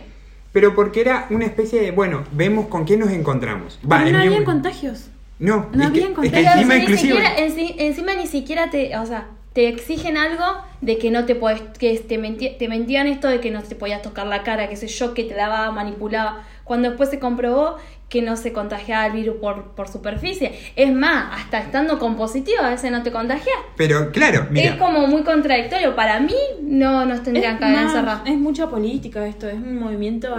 Pero 0.57 0.73
porque 0.73 1.01
era 1.01 1.27
una 1.29 1.45
especie 1.45 1.79
de, 1.79 1.91
bueno, 1.91 2.23
vemos 2.31 2.65
con 2.65 2.83
qué 2.83 2.97
nos 2.97 3.11
encontramos. 3.11 3.77
Va, 3.83 3.99
Pero 3.99 4.17
no 4.17 4.23
había 4.23 4.43
contagios. 4.43 5.11
No, 5.37 5.69
no 5.71 5.93
que- 5.93 5.99
es 5.99 6.05
que 6.07 6.13
contagios. 6.13 6.53
Encima 6.55 6.73
ni 6.79 6.97
siquiera, 6.97 7.37
enci- 7.37 7.75
encima 7.77 8.13
ni 8.15 8.25
siquiera 8.25 8.69
te, 8.71 8.97
o 8.97 9.05
sea, 9.05 9.27
te 9.53 9.67
exigen 9.67 10.17
algo 10.17 10.43
de 10.81 10.97
que 10.97 11.11
no 11.11 11.25
te 11.25 11.35
podés, 11.35 11.61
que 11.77 11.95
te, 11.99 12.17
te 12.57 12.67
mentían 12.67 13.05
esto 13.05 13.27
de 13.27 13.39
que 13.39 13.51
no 13.51 13.61
te 13.61 13.75
podías 13.75 14.01
tocar 14.01 14.25
la 14.25 14.41
cara, 14.41 14.67
qué 14.67 14.75
sé 14.77 14.87
yo, 14.87 15.13
que 15.13 15.25
te 15.25 15.35
lavaba, 15.35 15.69
manipulaba, 15.71 16.43
cuando 16.67 16.89
después 16.89 17.09
se 17.09 17.19
comprobó 17.19 17.77
que 18.09 18.21
no 18.21 18.37
se 18.37 18.53
contagiaba 18.53 19.07
el 19.07 19.13
virus 19.13 19.37
por, 19.37 19.71
por 19.75 19.87
superficie. 19.89 20.57
Es 20.75 20.93
más, 20.93 21.39
hasta 21.39 21.59
estando 21.59 21.99
con 21.99 22.15
positivo 22.15 22.61
a 22.61 22.69
veces 22.69 22.91
no 22.91 23.03
te 23.03 23.11
contagias. 23.11 23.55
Pero 23.75 24.11
claro, 24.11 24.47
mira, 24.49 24.71
Es 24.71 24.75
como 24.75 25.07
muy 25.07 25.23
contradictorio. 25.23 25.95
Para 25.95 26.19
mí 26.19 26.33
no 26.61 27.05
nos 27.05 27.23
tendrían 27.23 27.53
Es 27.55 27.59
que 27.59 27.65
haber 27.65 27.79
encerrado. 27.79 28.21
Es 28.25 28.37
mucha 28.37 28.69
política 28.69 29.25
esto, 29.27 29.47
es 29.49 29.55
un 29.55 29.79
movimiento 29.79 30.33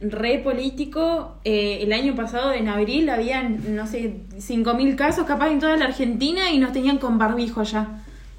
re 0.00 0.38
político. 0.38 1.34
Eh, 1.44 1.80
el 1.82 1.92
año 1.92 2.14
pasado, 2.14 2.52
en 2.52 2.68
abril, 2.68 3.10
habían, 3.10 3.74
no 3.74 3.86
sé, 3.86 4.14
5.000 4.38 4.94
casos 4.96 5.26
capaz 5.26 5.50
en 5.50 5.58
toda 5.58 5.76
la 5.76 5.86
Argentina 5.86 6.50
y 6.52 6.58
nos 6.58 6.72
tenían 6.72 6.98
con 6.98 7.18
barbijo 7.18 7.60
allá. 7.60 7.88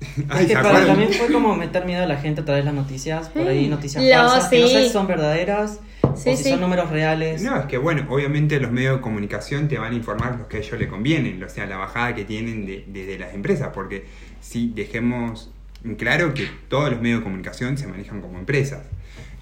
ay, 0.30 0.44
es 0.44 0.48
que 0.48 0.56
¿se 0.56 0.64
para, 0.64 0.86
también 0.86 1.12
fue 1.14 1.32
como 1.32 1.56
meter 1.56 1.86
miedo 1.86 2.04
a 2.04 2.08
la 2.08 2.16
gente 2.18 2.42
a 2.42 2.46
través 2.46 2.64
de 2.64 2.72
las 2.72 2.74
noticias, 2.82 3.30
por 3.30 3.44
Sí. 3.44 3.48
ahí 3.50 3.68
noticias 3.68 4.04
Lo- 4.04 4.30
falsas, 4.30 4.50
que 4.50 4.60
no 4.62 4.68
sí. 4.68 4.74
sé 4.74 4.84
si 4.84 4.90
son 4.90 5.06
verdaderas 5.08 5.80
Sí, 6.16 6.30
o 6.32 6.38
si 6.38 6.44
sí. 6.44 6.50
son 6.50 6.62
números 6.62 6.90
reales. 6.90 7.42
No, 7.42 7.60
es 7.60 7.66
que 7.66 7.78
bueno, 7.78 8.06
obviamente 8.10 8.60
los 8.60 8.72
medios 8.72 8.98
de 8.98 9.02
comunicación 9.02 9.68
te 9.68 9.78
van 9.78 9.94
a 9.94 9.96
informar 9.96 10.38
los 10.38 10.48
que 10.48 10.58
a 10.58 10.60
ellos 10.60 10.80
le 10.80 10.88
convienen, 10.88 11.42
o 11.44 11.50
sea, 11.50 11.66
la 11.66 11.78
bajada 11.78 12.14
que 12.16 12.26
tienen 12.26 12.66
de, 12.66 12.84
de- 12.88 13.06
de 13.06 13.20
las 13.20 13.34
empresas, 13.34 13.70
porque 13.74 14.06
si 14.42 14.72
dejemos 14.76 15.52
en 15.84 15.96
claro 15.96 16.34
que 16.34 16.48
todos 16.68 16.92
los 16.92 17.02
medios 17.02 17.20
de 17.20 17.24
comunicación 17.24 17.78
se 17.78 17.88
manejan 17.88 18.22
como 18.22 18.38
empresas. 18.40 18.82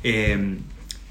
Eh, 0.03 0.57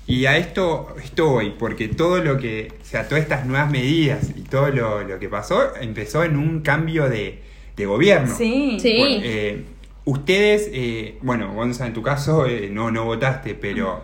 y 0.06 0.24
a 0.24 0.38
esto 0.38 0.96
estoy, 1.02 1.50
porque 1.58 1.88
todo 1.88 2.22
lo 2.24 2.38
que, 2.38 2.72
o 2.80 2.84
sea, 2.84 3.06
todas 3.08 3.22
estas 3.22 3.44
nuevas 3.44 3.70
medidas 3.70 4.30
y 4.34 4.40
todo 4.40 4.70
lo, 4.70 5.02
lo 5.04 5.18
que 5.18 5.28
pasó 5.28 5.76
empezó 5.78 6.24
en 6.24 6.36
un 6.38 6.60
cambio 6.62 7.10
de, 7.10 7.42
de 7.76 7.84
gobierno. 7.86 8.34
Sí. 8.34 8.78
Sí. 8.80 9.20
Eh, 9.22 9.64
ustedes, 10.06 10.70
eh, 10.72 11.18
bueno, 11.20 11.52
Gonza, 11.52 11.86
en 11.86 11.92
tu 11.92 12.02
caso 12.02 12.46
eh, 12.46 12.70
no, 12.72 12.90
no 12.90 13.04
votaste, 13.04 13.54
pero 13.54 14.02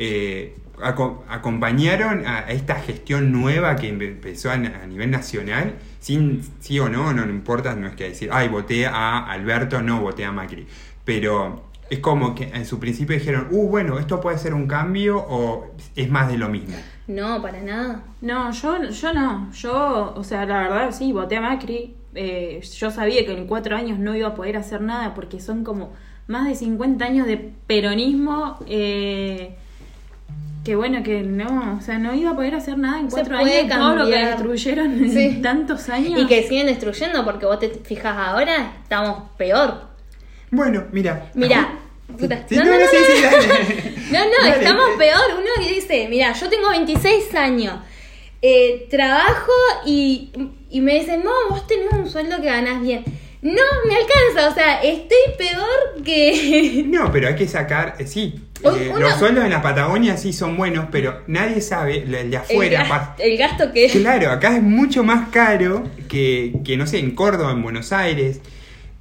eh, 0.00 0.56
aco- 0.82 1.24
acompañaron 1.28 2.26
a, 2.26 2.38
a 2.46 2.50
esta 2.52 2.76
gestión 2.76 3.32
nueva 3.32 3.76
que 3.76 3.92
empe- 3.92 4.08
empezó 4.08 4.50
a, 4.50 4.54
a 4.54 4.86
nivel 4.86 5.10
nacional, 5.10 5.74
sin 6.00 6.42
sí 6.60 6.78
o 6.80 6.88
no, 6.88 7.12
no, 7.12 7.26
no 7.26 7.30
importa, 7.32 7.76
no 7.76 7.86
es 7.88 7.94
que 7.94 8.04
decir, 8.10 8.30
ay, 8.32 8.48
voté 8.48 8.86
a 8.86 9.18
Alberto, 9.30 9.82
no 9.82 10.00
voté 10.00 10.24
a 10.24 10.32
Macri, 10.32 10.66
pero 11.04 11.64
es 11.90 11.98
como 12.00 12.34
que 12.34 12.44
en 12.44 12.64
su 12.66 12.78
principio 12.80 13.16
dijeron, 13.18 13.48
uh, 13.50 13.68
bueno, 13.68 13.98
esto 13.98 14.20
puede 14.20 14.38
ser 14.38 14.54
un 14.54 14.66
cambio 14.66 15.18
o 15.18 15.74
es 15.96 16.10
más 16.10 16.28
de 16.30 16.38
lo 16.38 16.48
mismo. 16.48 16.88
No, 17.08 17.42
para 17.42 17.60
nada. 17.62 18.04
No, 18.20 18.52
yo, 18.52 18.84
yo 18.90 19.12
no. 19.12 19.50
Yo, 19.52 20.14
o 20.16 20.22
sea, 20.24 20.46
la 20.46 20.62
verdad, 20.62 20.92
sí, 20.92 21.12
voté 21.12 21.36
a 21.36 21.40
Macri. 21.40 21.96
Eh, 22.14 22.60
yo 22.78 22.90
sabía 22.90 23.24
que 23.26 23.32
en 23.36 23.46
cuatro 23.46 23.76
años 23.76 23.98
no 23.98 24.14
iba 24.16 24.28
a 24.28 24.34
poder 24.34 24.56
hacer 24.56 24.80
nada 24.80 25.14
porque 25.14 25.40
son 25.40 25.64
como 25.64 25.92
más 26.28 26.46
de 26.46 26.54
50 26.54 27.04
años 27.04 27.26
de 27.26 27.36
peronismo. 27.66 28.58
eh, 28.66 29.56
que 30.64 30.76
bueno, 30.76 31.02
que 31.02 31.22
no, 31.22 31.76
o 31.78 31.80
sea, 31.80 31.98
no 31.98 32.14
iba 32.14 32.30
a 32.32 32.34
poder 32.36 32.54
hacer 32.54 32.76
nada 32.76 33.00
en 33.00 33.10
Se 33.10 33.16
cuatro 33.16 33.38
puede 33.38 33.60
años. 33.60 33.76
Todo 33.78 33.96
lo 33.96 34.04
que 34.06 34.10
cambiar. 34.12 34.28
destruyeron 34.32 34.92
en 35.04 35.10
Sí. 35.12 35.40
tantos 35.42 35.88
años. 35.88 36.20
Y 36.20 36.26
que 36.26 36.42
siguen 36.46 36.66
destruyendo 36.66 37.24
porque 37.24 37.46
vos 37.46 37.58
te 37.58 37.68
fijas 37.70 38.14
ahora, 38.16 38.74
estamos 38.82 39.30
peor. 39.38 39.88
Bueno, 40.50 40.84
mira. 40.92 41.30
Mira. 41.34 41.76
puta, 42.18 42.44
Sí, 42.48 42.56
no, 42.56 42.64
no, 42.64 42.70
no, 42.72 42.78
no, 42.78 42.84
no, 42.84 42.90
sí, 42.90 42.96
no. 43.00 43.14
sí, 43.16 43.22
dale. 43.22 43.94
No, 44.10 44.18
no, 44.18 44.30
Dale. 44.50 44.64
estamos 44.64 44.86
peor. 44.98 45.20
Uno 45.38 45.64
que 45.66 45.72
dice, 45.74 46.08
mira, 46.10 46.32
yo 46.32 46.48
tengo 46.50 46.68
26 46.70 47.32
años, 47.36 47.74
eh, 48.42 48.88
trabajo 48.90 49.52
y, 49.86 50.32
y 50.68 50.80
me 50.80 50.94
dicen, 50.94 51.22
no, 51.24 51.30
vos 51.48 51.64
tenés 51.68 51.92
un 51.92 52.08
sueldo 52.10 52.36
que 52.40 52.46
ganás 52.48 52.82
bien. 52.82 53.04
No, 53.42 53.62
me 53.88 53.94
alcanza, 53.96 54.50
o 54.50 54.54
sea, 54.54 54.82
estoy 54.82 55.16
peor 55.38 56.02
que... 56.04 56.84
No, 56.88 57.10
pero 57.10 57.28
hay 57.28 57.36
que 57.36 57.48
sacar, 57.48 57.94
eh, 57.98 58.06
sí, 58.06 58.34
eh, 58.62 58.90
una- 58.90 59.00
los 59.00 59.14
sueldos 59.14 59.44
en 59.44 59.50
la 59.50 59.62
Patagonia 59.62 60.16
sí 60.18 60.32
son 60.34 60.56
buenos, 60.58 60.86
pero 60.92 61.22
nadie 61.26 61.62
sabe, 61.62 62.02
el 62.02 62.10
de 62.10 62.20
el, 62.20 62.34
afuera, 62.36 62.80
gas- 62.80 62.88
pa- 62.88 63.16
el 63.18 63.38
gasto 63.38 63.72
que... 63.72 63.88
claro, 63.88 64.30
acá 64.30 64.54
es 64.56 64.62
mucho 64.62 65.02
más 65.04 65.30
caro 65.30 65.84
que, 66.08 66.60
que, 66.64 66.76
no 66.76 66.86
sé, 66.86 66.98
en 66.98 67.12
Córdoba, 67.14 67.52
en 67.52 67.62
Buenos 67.62 67.92
Aires, 67.92 68.40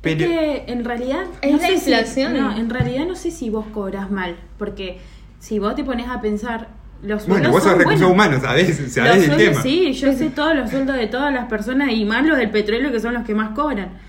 pero... 0.01 0.23
Es 0.23 0.29
que 0.29 0.63
en 0.71 0.85
realidad. 0.85 1.25
Es 1.41 1.51
no 1.51 1.57
la 1.57 1.67
sé 1.67 1.77
si- 1.77 1.91
inflación. 1.91 2.37
no, 2.37 2.57
en 2.57 2.69
realidad 2.69 3.05
no 3.05 3.15
sé 3.15 3.31
si 3.31 3.49
vos 3.49 3.65
cobras 3.73 4.09
mal. 4.09 4.37
Porque 4.57 4.97
si 5.39 5.59
vos 5.59 5.75
te 5.75 5.83
pones 5.83 6.07
a 6.07 6.21
pensar. 6.21 6.69
Los 7.01 7.27
Bueno, 7.27 7.43
sueldos 7.45 7.51
vos 7.51 7.63
sos 7.63 7.77
recursos 7.77 7.99
buenos. 8.07 8.13
humanos, 8.13 8.41
sabés, 8.43 8.79
Los 8.79 8.91
sabés 8.93 9.25
sueldos, 9.25 9.37
tema. 9.37 9.61
Sí, 9.61 9.91
yo 9.93 10.13
sé 10.13 10.29
todos 10.29 10.55
los 10.55 10.69
sueldos 10.69 10.95
de 10.95 11.07
todas 11.07 11.33
las 11.33 11.49
personas 11.49 11.91
y 11.91 12.05
más 12.05 12.25
los 12.25 12.37
del 12.37 12.49
petróleo 12.49 12.91
que 12.93 12.99
son 13.01 13.13
los 13.13 13.25
que 13.25 13.35
más 13.35 13.49
cobran. 13.55 13.99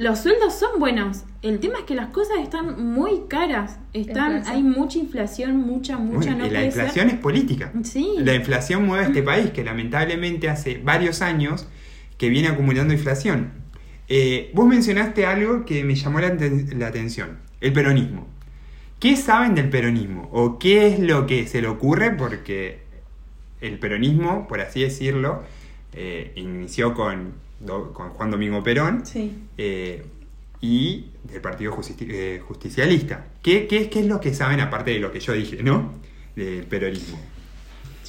Los 0.00 0.20
sueldos 0.20 0.54
son 0.58 0.80
buenos. 0.80 1.24
El 1.42 1.60
tema 1.60 1.80
es 1.80 1.84
que 1.84 1.94
las 1.94 2.08
cosas 2.08 2.38
están 2.42 2.82
muy 2.82 3.24
caras. 3.28 3.78
Están, 3.92 4.38
Inflación. 4.38 4.56
hay 4.56 4.62
mucha 4.62 4.98
inflación, 4.98 5.56
mucha, 5.58 5.98
mucha. 5.98 6.30
Bueno, 6.30 6.38
no 6.38 6.46
y 6.46 6.50
la 6.50 6.64
inflación 6.64 7.08
ser. 7.08 7.16
es 7.16 7.20
política. 7.20 7.70
Sí. 7.84 8.14
La 8.16 8.34
inflación 8.34 8.86
mueve 8.86 9.04
a 9.04 9.08
este 9.08 9.22
país, 9.22 9.50
que 9.50 9.62
lamentablemente 9.62 10.48
hace 10.48 10.78
varios 10.78 11.20
años 11.20 11.68
que 12.16 12.30
viene 12.30 12.48
acumulando 12.48 12.94
inflación. 12.94 13.52
Eh, 14.08 14.50
vos 14.54 14.66
mencionaste 14.66 15.26
algo 15.26 15.66
que 15.66 15.84
me 15.84 15.94
llamó 15.94 16.18
la 16.20 16.86
atención, 16.86 17.38
el 17.60 17.72
peronismo. 17.74 18.26
¿qué 19.00 19.16
saben 19.16 19.54
del 19.54 19.68
peronismo? 19.68 20.30
¿O 20.32 20.58
qué 20.58 20.86
es 20.86 20.98
lo 20.98 21.26
que 21.26 21.46
se 21.46 21.60
le 21.60 21.68
ocurre? 21.68 22.12
Porque 22.12 22.78
el 23.60 23.78
peronismo, 23.78 24.48
por 24.48 24.62
así 24.62 24.80
decirlo, 24.82 25.42
eh, 25.92 26.32
inició 26.36 26.94
con, 26.94 27.34
do- 27.60 27.92
con 27.92 28.10
Juan 28.10 28.30
Domingo 28.30 28.62
Perón 28.62 29.04
Sí. 29.06 29.32
eh, 29.58 30.04
y 30.60 31.06
del 31.24 31.40
Partido 31.40 31.72
Justici- 31.72 32.06
eh, 32.10 32.42
Justicialista. 32.46 33.26
¿Qué, 33.42 33.66
qué, 33.66 33.82
es- 33.82 33.88
¿Qué 33.88 34.00
es 34.00 34.06
lo 34.06 34.20
que 34.20 34.34
saben 34.34 34.60
aparte 34.60 34.90
de 34.90 34.98
lo 34.98 35.12
que 35.12 35.20
yo 35.20 35.32
dije, 35.32 35.62
no? 35.62 35.92
Del 36.36 36.64
peronismo. 36.66 37.18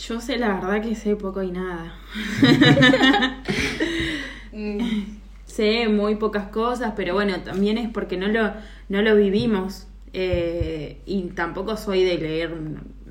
Yo 0.07 0.19
sé 0.19 0.37
la 0.37 0.55
verdad 0.55 0.81
que 0.81 0.95
sé 0.95 1.15
poco 1.15 1.43
y 1.43 1.51
nada. 1.51 1.93
Sé 5.45 5.87
muy 5.89 6.15
pocas 6.15 6.47
cosas, 6.47 6.93
pero 6.95 7.13
bueno, 7.13 7.41
también 7.43 7.77
es 7.77 7.89
porque 7.89 8.17
no 8.17 8.27
lo, 8.27 8.51
no 8.89 9.01
lo 9.01 9.15
vivimos. 9.15 9.87
eh, 10.13 10.97
y 11.05 11.21
tampoco 11.29 11.77
soy 11.77 12.03
de 12.03 12.17
leer 12.17 12.53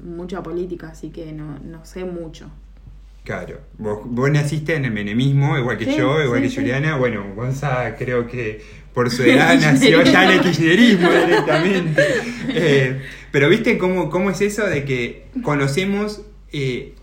mucha 0.04 0.42
política, 0.42 0.88
así 0.88 1.08
que 1.10 1.32
no, 1.32 1.58
no 1.60 1.84
sé 1.86 2.04
mucho. 2.04 2.50
Claro, 3.30 3.60
vos, 3.78 4.00
vos 4.06 4.28
naciste 4.28 4.74
en 4.74 4.86
el 4.86 4.90
menemismo, 4.90 5.56
igual 5.56 5.78
que 5.78 5.84
Sí, 5.84 5.94
yo, 5.96 6.20
igual 6.20 6.40
sí, 6.40 6.42
que 6.46 6.50
sí. 6.50 6.56
Juliana. 6.56 6.96
Bueno, 6.96 7.24
Gonza 7.36 7.94
creo 7.96 8.26
que 8.26 8.60
por 8.92 9.08
su 9.08 9.22
edad 9.24 9.54
nació 9.54 10.02
ya 10.02 10.24
en 10.24 10.30
el 10.30 10.40
kirchnerismo 10.40 11.08
directamente. 11.08 12.04
Eh, 12.48 13.00
pero 13.30 13.48
viste 13.48 13.78
cómo, 13.78 14.10
cómo 14.10 14.30
es 14.30 14.40
eso 14.40 14.66
de 14.66 14.84
que 14.84 15.26
conocemos, 15.44 16.22
eh, 16.52 16.94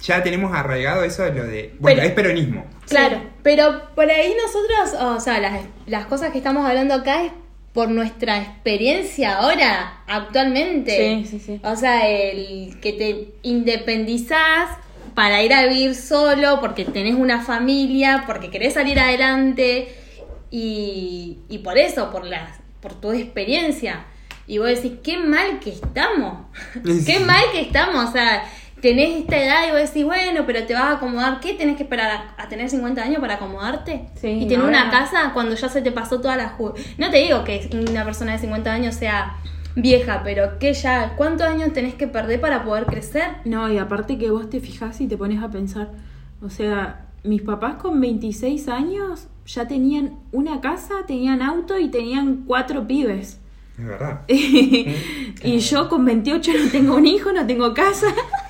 ya 0.00 0.22
tenemos 0.22 0.54
arraigado 0.54 1.04
eso 1.04 1.24
de 1.24 1.34
lo 1.34 1.44
de... 1.44 1.74
Bueno, 1.78 1.96
Pero- 1.98 2.08
es 2.08 2.14
peronismo. 2.14 2.66
Claro, 2.88 3.20
pero 3.42 3.90
por 3.94 4.08
ahí 4.10 4.32
nosotros, 4.42 5.02
o 5.02 5.20
sea, 5.20 5.40
las, 5.40 5.60
las 5.86 6.06
cosas 6.06 6.30
que 6.32 6.38
estamos 6.38 6.64
hablando 6.64 6.94
acá 6.94 7.24
es 7.24 7.32
por 7.74 7.90
nuestra 7.90 8.38
experiencia 8.40 9.36
ahora, 9.36 10.00
actualmente. 10.06 11.22
Sí, 11.24 11.26
sí, 11.28 11.38
sí. 11.44 11.60
O 11.62 11.76
sea, 11.76 12.08
el 12.08 12.78
que 12.80 12.92
te 12.94 13.28
independizás 13.42 14.70
para 15.16 15.42
ir 15.42 15.54
a 15.54 15.66
vivir 15.66 15.94
solo, 15.94 16.60
porque 16.60 16.84
tenés 16.84 17.14
una 17.14 17.40
familia, 17.40 18.24
porque 18.26 18.50
querés 18.50 18.74
salir 18.74 19.00
adelante, 19.00 19.88
y, 20.50 21.38
y 21.48 21.58
por 21.58 21.78
eso, 21.78 22.10
por, 22.10 22.26
las, 22.26 22.60
por 22.82 23.00
tu 23.00 23.12
experiencia. 23.12 24.04
Y 24.46 24.58
vos 24.58 24.68
decís, 24.68 24.92
qué 25.02 25.16
mal 25.16 25.58
que 25.58 25.70
estamos. 25.70 26.46
qué 27.06 27.20
mal 27.20 27.42
que 27.50 27.62
estamos. 27.62 28.10
O 28.10 28.12
sea, 28.12 28.44
tenés 28.82 29.20
esta 29.20 29.42
edad 29.42 29.66
y 29.66 29.70
vos 29.70 29.80
decís, 29.80 30.04
bueno, 30.04 30.44
pero 30.46 30.66
te 30.66 30.74
vas 30.74 30.82
a 30.84 30.92
acomodar. 30.92 31.40
¿Qué 31.40 31.54
tenés 31.54 31.78
que 31.78 31.84
esperar 31.84 32.10
a, 32.10 32.42
a 32.42 32.48
tener 32.50 32.68
50 32.68 33.02
años 33.02 33.20
para 33.20 33.36
acomodarte? 33.36 34.08
Sí, 34.20 34.28
y 34.28 34.46
tener 34.46 34.66
una 34.66 34.90
casa 34.90 35.30
cuando 35.32 35.54
ya 35.54 35.70
se 35.70 35.80
te 35.80 35.92
pasó 35.92 36.20
toda 36.20 36.36
la 36.36 36.50
ju 36.50 36.74
No 36.98 37.10
te 37.10 37.16
digo 37.22 37.42
que 37.42 37.70
una 37.88 38.04
persona 38.04 38.32
de 38.32 38.38
50 38.38 38.70
años 38.70 38.94
sea 38.94 39.38
vieja, 39.76 40.22
pero 40.24 40.58
que 40.58 40.72
ya, 40.72 41.14
¿cuántos 41.16 41.46
años 41.46 41.72
tenés 41.72 41.94
que 41.94 42.08
perder 42.08 42.40
para 42.40 42.64
poder 42.64 42.86
crecer? 42.86 43.28
No, 43.44 43.70
y 43.70 43.78
aparte 43.78 44.18
que 44.18 44.30
vos 44.30 44.50
te 44.50 44.58
fijás 44.58 45.00
y 45.00 45.06
te 45.06 45.16
pones 45.16 45.42
a 45.42 45.50
pensar, 45.50 45.90
o 46.42 46.50
sea, 46.50 47.06
mis 47.22 47.42
papás 47.42 47.76
con 47.76 48.00
26 48.00 48.68
años 48.68 49.28
ya 49.46 49.68
tenían 49.68 50.18
una 50.32 50.60
casa, 50.60 50.94
tenían 51.06 51.42
auto 51.42 51.78
y 51.78 51.88
tenían 51.88 52.44
cuatro 52.46 52.86
pibes. 52.86 53.38
Es 53.78 53.84
verdad. 53.84 54.22
y 54.28 55.58
yo 55.58 55.88
con 55.88 56.04
28 56.04 56.52
no 56.64 56.70
tengo 56.70 56.96
un 56.96 57.06
hijo, 57.06 57.32
no 57.32 57.46
tengo 57.46 57.74
casa. 57.74 58.06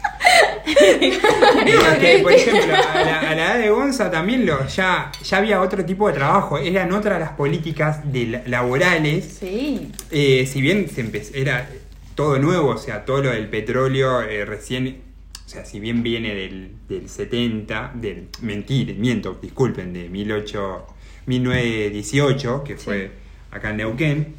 Porque, 0.66 2.20
por 2.22 2.33
ejemplo, 2.33 2.74
a 2.74 3.00
la, 3.05 3.20
a 3.20 3.35
la 3.35 3.44
edad 3.55 3.59
de 3.59 3.70
Gonza 3.70 4.11
también 4.11 4.44
lo, 4.46 4.66
ya, 4.66 5.11
ya 5.24 5.37
había 5.38 5.61
otro 5.61 5.85
tipo 5.85 6.09
de 6.09 6.14
trabajo, 6.14 6.59
eran 6.59 6.92
otras 6.92 7.20
las 7.20 7.31
políticas 7.33 8.11
de 8.12 8.26
la- 8.26 8.42
laborales. 8.46 9.37
Sí. 9.40 9.90
Eh, 10.11 10.46
si 10.50 10.61
bien 10.61 10.88
se 10.88 11.05
empe- 11.05 11.31
era 11.35 11.68
todo 12.14 12.38
nuevo, 12.38 12.70
o 12.70 12.79
sea, 12.79 13.05
todo 13.05 13.22
lo 13.22 13.31
del 13.31 13.48
petróleo 13.48 14.22
eh, 14.22 14.44
recién, 14.44 15.02
o 15.44 15.48
sea, 15.48 15.64
si 15.64 15.81
bien 15.81 16.02
viene 16.02 16.35
del, 16.35 16.72
del 16.88 17.09
70, 17.09 17.92
del, 17.94 18.29
mentir, 18.42 18.94
miento, 18.96 19.38
disculpen, 19.40 19.92
de 19.92 20.09
18, 20.09 20.87
1918, 21.26 22.64
que 22.64 22.76
fue 22.76 23.11
acá 23.50 23.70
en 23.70 23.76
Neuquén, 23.79 24.35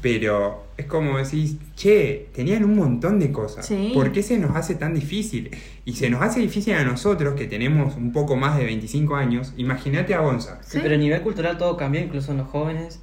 pero 0.00 0.64
es 0.76 0.86
como 0.86 1.18
decís, 1.18 1.56
che, 1.76 2.28
tenían 2.34 2.64
un 2.64 2.76
montón 2.76 3.18
de 3.18 3.30
cosas, 3.30 3.66
Sí. 3.66 3.90
¿por 3.92 4.12
qué 4.12 4.22
se 4.22 4.38
nos 4.38 4.56
hace 4.56 4.74
tan 4.74 4.94
difícil? 4.94 5.50
Y 5.84 5.92
se 5.94 6.08
nos 6.08 6.22
hace 6.22 6.40
difícil 6.40 6.74
a 6.74 6.84
nosotros, 6.84 7.34
que 7.34 7.46
tenemos 7.46 7.96
un 7.96 8.12
poco 8.12 8.36
más 8.36 8.56
de 8.58 8.64
25 8.64 9.14
años, 9.16 9.52
imagínate 9.56 10.14
a 10.14 10.20
Gonza. 10.20 10.60
Sí, 10.62 10.78
pero 10.82 10.94
a 10.94 10.98
nivel 10.98 11.20
cultural 11.22 11.58
todo 11.58 11.76
cambió, 11.76 12.00
incluso 12.00 12.32
en 12.32 12.38
los 12.38 12.48
jóvenes. 12.48 13.00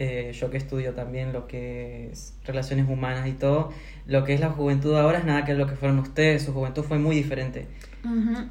Eh, 0.00 0.30
yo 0.32 0.48
que 0.48 0.56
estudio 0.58 0.92
también 0.94 1.32
lo 1.32 1.48
que 1.48 2.10
es 2.12 2.32
relaciones 2.44 2.88
humanas 2.88 3.26
y 3.26 3.32
todo, 3.32 3.72
lo 4.06 4.22
que 4.24 4.32
es 4.32 4.38
la 4.38 4.50
juventud 4.50 4.94
ahora 4.94 5.18
es 5.18 5.24
nada 5.24 5.44
que 5.44 5.54
lo 5.54 5.66
que 5.66 5.74
fueron 5.74 5.98
ustedes, 5.98 6.44
su 6.44 6.52
juventud 6.52 6.84
fue 6.84 7.00
muy 7.00 7.16
diferente. 7.16 7.66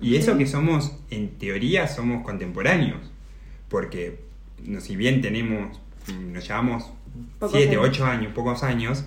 Y 0.01 0.17
eso 0.17 0.33
sí. 0.33 0.39
que 0.39 0.45
somos, 0.45 0.97
en 1.10 1.29
teoría, 1.39 1.88
somos 1.88 2.23
contemporáneos. 2.25 2.99
Porque 3.69 4.19
no, 4.65 4.81
si 4.81 4.97
bien 4.97 5.21
tenemos, 5.21 5.79
nos 6.33 6.45
llevamos 6.45 6.83
Pocos 6.83 6.96
7, 7.51 7.69
años. 7.69 7.82
8 7.84 8.06
años, 8.06 8.32
pocos 8.34 8.63
años, 8.63 9.03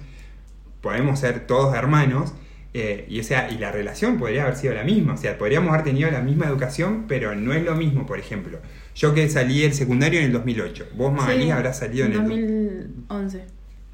podemos 0.81 1.18
ser 1.20 1.46
todos 1.46 1.75
hermanos. 1.75 2.35
eh, 2.73 3.05
y, 3.09 3.18
o 3.18 3.25
sea, 3.25 3.51
y 3.51 3.59
la 3.59 3.73
relación 3.73 4.16
podría 4.18 4.42
haber 4.44 4.55
sido 4.57 4.75
la 4.75 4.85
misma. 4.85 5.14
O 5.14 5.16
sea, 5.16 5.37
podríamos 5.38 5.70
haber 5.73 5.83
tenido 5.85 6.09
la 6.11 6.20
misma 6.20 6.46
educación, 6.46 7.07
pero 7.09 7.35
no 7.35 7.53
es 7.53 7.64
lo 7.64 7.75
mismo, 7.75 8.07
por 8.07 8.18
ejemplo. 8.20 8.59
Yo 8.94 9.12
que 9.12 9.29
salí 9.29 9.62
del 9.62 9.75
secundario 9.75 10.20
en 10.20 10.27
el 10.27 10.33
2008. 10.33 10.88
Vos, 10.94 11.12
Magalí, 11.12 11.44
Sí, 11.44 11.51
habrás 11.51 11.79
salido 11.81 12.07
en 12.07 12.12
el... 12.12 12.18
2011. 12.18 13.44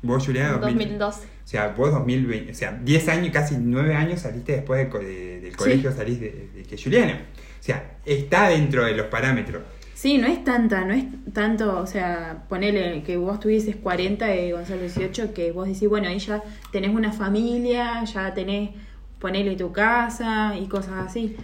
Vos, 0.02 0.26
Juliana, 0.26 0.58
2000. 0.58 0.74
2012. 0.98 1.20
O 1.26 1.48
sea, 1.48 1.68
vos 1.68 1.90
2020, 1.92 2.50
o 2.52 2.54
sea, 2.54 2.72
10 2.72 3.08
años, 3.08 3.30
casi 3.32 3.56
9 3.58 3.94
años 3.94 4.20
saliste 4.20 4.52
después 4.52 4.90
de 4.90 4.98
de- 4.98 5.40
del 5.40 5.56
colegio, 5.56 5.90
salís 5.92 6.20
de, 6.20 6.48
de 6.54 6.62
que 6.64 6.76
Juliana. 6.76 7.22
O 7.60 7.62
sea, 7.62 7.96
está 8.04 8.48
dentro 8.50 8.84
de 8.84 8.92
los 8.94 9.06
parámetros. 9.06 9.62
Sí, 10.06 10.18
no 10.18 10.28
es 10.28 10.44
tanta, 10.44 10.84
no 10.84 10.94
es 10.94 11.04
tanto, 11.32 11.80
o 11.80 11.84
sea, 11.88 12.44
ponele 12.48 13.02
que 13.02 13.16
vos 13.16 13.40
tuvieses 13.40 13.74
40 13.74 14.36
y 14.36 14.52
Gonzalo 14.52 14.82
18, 14.82 15.34
que 15.34 15.50
vos 15.50 15.66
decís, 15.66 15.88
bueno, 15.88 16.06
ahí 16.06 16.20
ya 16.20 16.44
tenés 16.70 16.94
una 16.94 17.10
familia, 17.10 18.04
ya 18.04 18.32
tenés, 18.32 18.70
ponele 19.18 19.56
tu 19.56 19.72
casa 19.72 20.54
y 20.56 20.68
cosas 20.68 21.08
así. 21.08 21.34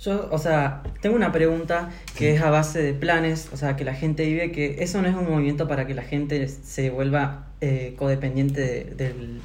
Yo, 0.00 0.28
o 0.30 0.36
sea, 0.36 0.82
tengo 1.00 1.16
una 1.16 1.32
pregunta 1.32 1.88
que 2.14 2.34
es 2.34 2.42
a 2.42 2.50
base 2.50 2.82
de 2.82 2.92
planes, 2.92 3.48
o 3.54 3.56
sea, 3.56 3.74
que 3.74 3.84
la 3.86 3.94
gente 3.94 4.26
vive, 4.26 4.52
que 4.52 4.82
eso 4.82 5.00
no 5.00 5.08
es 5.08 5.14
un 5.14 5.24
movimiento 5.30 5.66
para 5.66 5.86
que 5.86 5.94
la 5.94 6.02
gente 6.02 6.48
se 6.48 6.90
vuelva 6.90 7.46
eh, 7.62 7.94
codependiente 7.96 8.60
de- 8.60 8.84
del 8.96 9.40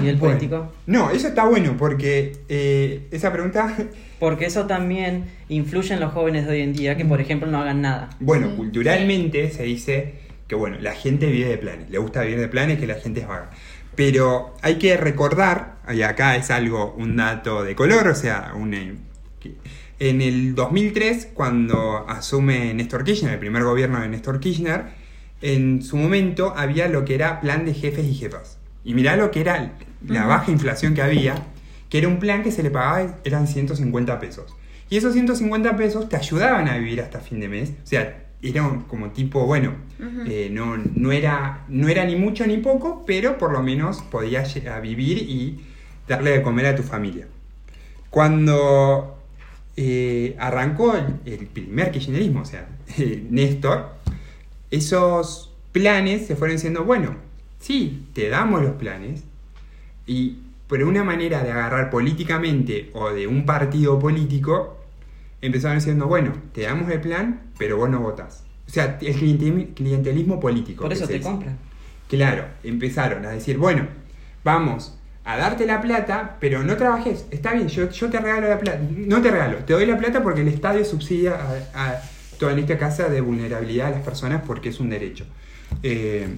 nivel 0.00 0.16
Bueno, 0.16 0.34
político. 0.36 0.72
No, 0.86 1.10
eso 1.10 1.28
está 1.28 1.44
bueno 1.46 1.76
porque 1.78 2.32
eh, 2.48 3.06
esa 3.10 3.32
pregunta, 3.32 3.76
Porque 4.18 4.46
eso 4.46 4.66
también 4.66 5.24
influye 5.48 5.94
en 5.94 6.00
los 6.00 6.12
jóvenes 6.12 6.46
de 6.46 6.52
hoy 6.52 6.60
en 6.60 6.72
día, 6.72 6.96
que 6.96 7.04
por 7.04 7.20
ejemplo 7.20 7.50
no 7.50 7.58
hagan 7.60 7.80
nada. 7.82 8.10
bueno, 8.20 8.50
Sí. 8.50 8.56
culturalmente 8.56 9.50
se 9.50 9.64
dice 9.64 10.14
que, 10.46 10.54
bueno, 10.54 10.76
la 10.80 10.92
gente 10.92 11.26
vive 11.26 11.48
de 11.48 11.58
planes, 11.58 11.90
le 11.90 11.98
gusta 11.98 12.22
vivir 12.22 12.38
de 12.38 12.48
planes, 12.48 12.78
que 12.78 12.86
la 12.86 12.94
gente 12.94 13.20
es 13.20 13.26
vaga. 13.28 13.50
Pero 13.96 14.54
hay 14.62 14.76
que 14.76 14.96
recordar, 14.96 15.76
y 15.92 16.02
acá 16.02 16.36
es 16.36 16.50
algo, 16.50 16.94
un 16.96 17.16
dato 17.16 17.62
de 17.64 17.74
color, 17.74 18.06
o 18.08 18.14
sea, 18.14 18.52
un, 18.54 18.72
eh, 18.74 18.94
en 19.98 20.20
el 20.22 20.54
2003, 20.54 21.28
cuando 21.34 22.06
asume 22.08 22.72
Néstor 22.74 23.04
Kirchner, 23.04 23.32
el 23.34 23.38
primer 23.38 23.64
gobierno 23.64 24.00
de 24.00 24.08
Néstor 24.08 24.40
Kirchner, 24.40 24.84
en 25.42 25.82
su 25.82 25.96
momento 25.96 26.54
había 26.56 26.86
lo 26.88 27.04
que 27.04 27.14
era 27.16 27.40
plan 27.40 27.64
de 27.64 27.74
jefes 27.74 28.04
y 28.06 28.14
jefas. 28.14 28.58
Y 28.84 28.94
mirá 28.94 29.16
lo 29.16 29.30
que 29.30 29.40
era 29.40 29.72
la 30.06 30.26
baja 30.26 30.50
inflación 30.50 30.94
que 30.94 31.02
había, 31.02 31.34
que 31.88 31.98
era 31.98 32.08
un 32.08 32.18
plan 32.18 32.42
que 32.42 32.50
se 32.50 32.62
le 32.62 32.70
pagaba, 32.70 33.18
eran 33.24 33.46
150 33.46 34.18
pesos. 34.18 34.56
Y 34.90 34.96
esos 34.96 35.12
150 35.14 35.76
pesos 35.76 36.08
te 36.08 36.16
ayudaban 36.16 36.68
a 36.68 36.76
vivir 36.76 37.00
hasta 37.00 37.20
fin 37.20 37.40
de 37.40 37.48
mes. 37.48 37.70
O 37.82 37.86
sea, 37.86 38.24
era 38.42 38.68
como 38.88 39.10
tipo, 39.10 39.46
bueno, 39.46 39.74
eh, 40.26 40.48
no, 40.50 40.76
no, 40.76 41.12
era, 41.12 41.64
no 41.68 41.88
era 41.88 42.04
ni 42.04 42.16
mucho 42.16 42.46
ni 42.46 42.58
poco, 42.58 43.04
pero 43.06 43.38
por 43.38 43.52
lo 43.52 43.62
menos 43.62 44.02
podías 44.02 44.56
a 44.66 44.80
vivir 44.80 45.18
y 45.18 45.60
darle 46.08 46.32
de 46.32 46.42
comer 46.42 46.66
a 46.66 46.76
tu 46.76 46.82
familia. 46.82 47.28
Cuando 48.10 49.18
eh, 49.76 50.36
arrancó 50.38 50.96
el, 50.96 51.20
el 51.24 51.46
primer 51.46 51.90
kirchnerismo, 51.92 52.40
o 52.40 52.44
sea, 52.44 52.66
eh, 52.98 53.24
Néstor, 53.30 53.94
esos 54.70 55.54
planes 55.72 56.26
se 56.26 56.36
fueron 56.36 56.56
diciendo, 56.56 56.84
bueno, 56.84 57.16
sí, 57.62 58.08
te 58.12 58.28
damos 58.28 58.62
los 58.62 58.72
planes, 58.72 59.24
y 60.06 60.38
pero 60.68 60.88
una 60.88 61.04
manera 61.04 61.42
de 61.42 61.50
agarrar 61.50 61.90
políticamente 61.90 62.90
o 62.94 63.10
de 63.10 63.26
un 63.26 63.44
partido 63.44 63.98
político, 63.98 64.78
empezaron 65.42 65.76
diciendo, 65.76 66.06
bueno, 66.06 66.32
te 66.54 66.62
damos 66.62 66.90
el 66.90 66.98
plan, 66.98 67.42
pero 67.58 67.76
vos 67.76 67.90
no 67.90 68.00
votás. 68.00 68.44
O 68.66 68.70
sea, 68.70 68.98
el 69.02 69.14
clientelismo, 69.74 70.40
político. 70.40 70.84
Por 70.84 70.92
eso 70.94 71.06
te 71.06 71.20
compran. 71.20 71.58
Claro, 72.08 72.46
empezaron 72.64 73.26
a 73.26 73.30
decir, 73.32 73.58
bueno, 73.58 73.86
vamos 74.44 74.98
a 75.24 75.36
darte 75.36 75.66
la 75.66 75.82
plata, 75.82 76.38
pero 76.40 76.62
no 76.62 76.74
trabajes. 76.78 77.26
Está 77.30 77.52
bien, 77.52 77.68
yo, 77.68 77.90
yo 77.90 78.08
te 78.08 78.18
regalo 78.18 78.48
la 78.48 78.58
plata. 78.58 78.80
No 78.90 79.20
te 79.20 79.30
regalo, 79.30 79.58
te 79.58 79.74
doy 79.74 79.84
la 79.84 79.98
plata 79.98 80.22
porque 80.22 80.40
el 80.40 80.48
Estado 80.48 80.82
subsidia 80.86 81.34
a, 81.74 81.88
a 81.88 82.02
toda 82.38 82.52
en 82.52 82.60
esta 82.60 82.78
casa 82.78 83.10
de 83.10 83.20
vulnerabilidad 83.20 83.88
a 83.88 83.90
las 83.90 84.02
personas 84.02 84.42
porque 84.46 84.70
es 84.70 84.80
un 84.80 84.88
derecho. 84.88 85.26
Eh, 85.82 86.28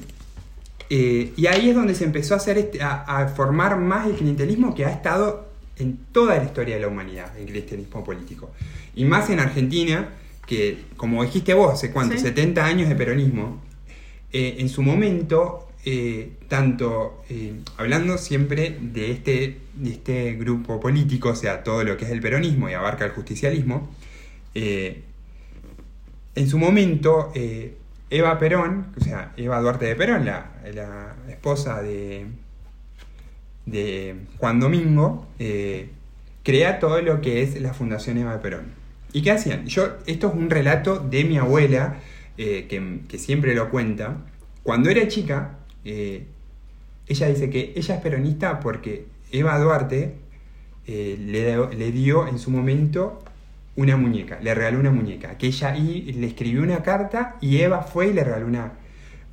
Eh, 0.91 1.33
y 1.37 1.47
ahí 1.47 1.71
es 1.71 1.75
donde 1.75 1.95
se 1.95 2.05
empezó 2.05 2.35
a, 2.35 2.37
hacer 2.37 2.59
este- 2.59 2.83
a, 2.83 3.03
a 3.03 3.29
formar 3.29 3.79
más 3.79 4.07
el 4.07 4.15
clientelismo 4.15 4.75
que 4.75 4.85
ha 4.85 4.91
estado 4.91 5.49
en 5.79 5.99
toda 6.13 6.37
la 6.37 6.45
historia 6.45 6.75
de 6.77 6.83
la 6.83 6.89
humanidad, 6.89 7.37
el 7.39 7.47
clientelismo 7.47 8.05
político. 8.05 8.51
Y 8.95 9.05
más 9.05 9.29
en 9.31 9.41
Argentina, 9.41 10.11
que 10.47 10.79
como 10.97 11.25
dijiste 11.25 11.55
vos, 11.55 11.73
hace 11.73 11.91
cuánto, 11.91 12.15
Sí. 12.17 12.21
70 12.23 12.65
años 12.65 12.89
de 12.89 12.95
peronismo, 12.97 13.61
eh, 14.33 14.57
en 14.59 14.69
su 14.69 14.83
momento, 14.83 15.69
eh, 15.87 16.33
tanto 16.49 17.23
hablando 17.77 18.17
siempre 18.19 18.77
de 18.81 19.11
este, 19.11 19.59
de 19.75 19.91
este 19.91 20.35
grupo 20.35 20.79
político, 20.81 21.31
o 21.31 21.37
sea, 21.37 21.63
todo 21.65 21.83
lo 21.83 21.97
que 21.97 22.05
es 22.05 22.11
el 22.11 22.21
peronismo 22.21 22.69
y 22.71 22.75
abarca 22.75 23.05
el 23.05 23.11
justicialismo, 23.13 23.91
en 26.37 26.49
su 26.49 26.59
momento, 26.59 27.33
Eva 28.15 28.39
Perón, 28.39 28.95
o 28.97 29.01
sea, 29.03 29.33
Eva 29.37 29.61
Duarte 29.61 29.87
de 29.87 29.97
Perón, 29.97 30.25
la, 30.25 31.17
esposa 31.29 31.83
de, 31.83 32.27
Juan 34.39 34.61
Domingo, 34.61 35.27
eh, 35.41 35.91
crea 36.45 36.79
todo 36.79 37.03
lo 37.03 37.21
que 37.21 37.43
es 37.43 37.61
la 37.61 37.75
Fundación 37.75 38.19
Eva 38.19 38.41
Perón. 38.41 38.67
¿Y 39.13 39.23
qué 39.23 39.33
hacían? 39.33 39.67
Yo, 39.67 39.97
esto 40.07 40.29
es 40.29 40.35
un 40.35 40.49
relato 40.49 41.01
de 41.01 41.25
mi 41.25 41.39
abuela, 41.39 41.97
eh, 42.39 42.69
que, 42.69 43.19
siempre 43.19 43.53
lo 43.53 43.69
cuenta. 43.69 44.19
Cuando 44.63 44.91
era 44.91 45.09
chica, 45.09 45.59
eh, 45.85 46.27
ella 47.09 47.27
dice 47.27 47.51
que 47.51 47.73
ella 47.75 47.97
es 47.97 48.01
peronista 48.01 48.61
porque 48.61 49.07
Eva 49.33 49.59
Duarte 49.59 50.15
le 50.87 51.93
dio 51.93 52.29
en 52.29 52.39
su 52.39 52.53
momento 52.53 53.25
una 53.77 53.97
muñeca, 53.97 54.39
le 54.43 54.55
regaló 54.55 54.79
una 54.81 54.91
muñeca, 54.91 55.37
que 55.39 55.49
ella 55.49 55.77
y 55.77 56.13
le 56.13 56.27
escribió 56.27 56.63
una 56.63 56.83
carta 56.83 57.37
y 57.41 57.59
Eva 57.59 57.83
fue 57.83 58.09
y 58.09 58.13
le 58.13 58.23
regaló 58.25 58.47
una, 58.47 58.73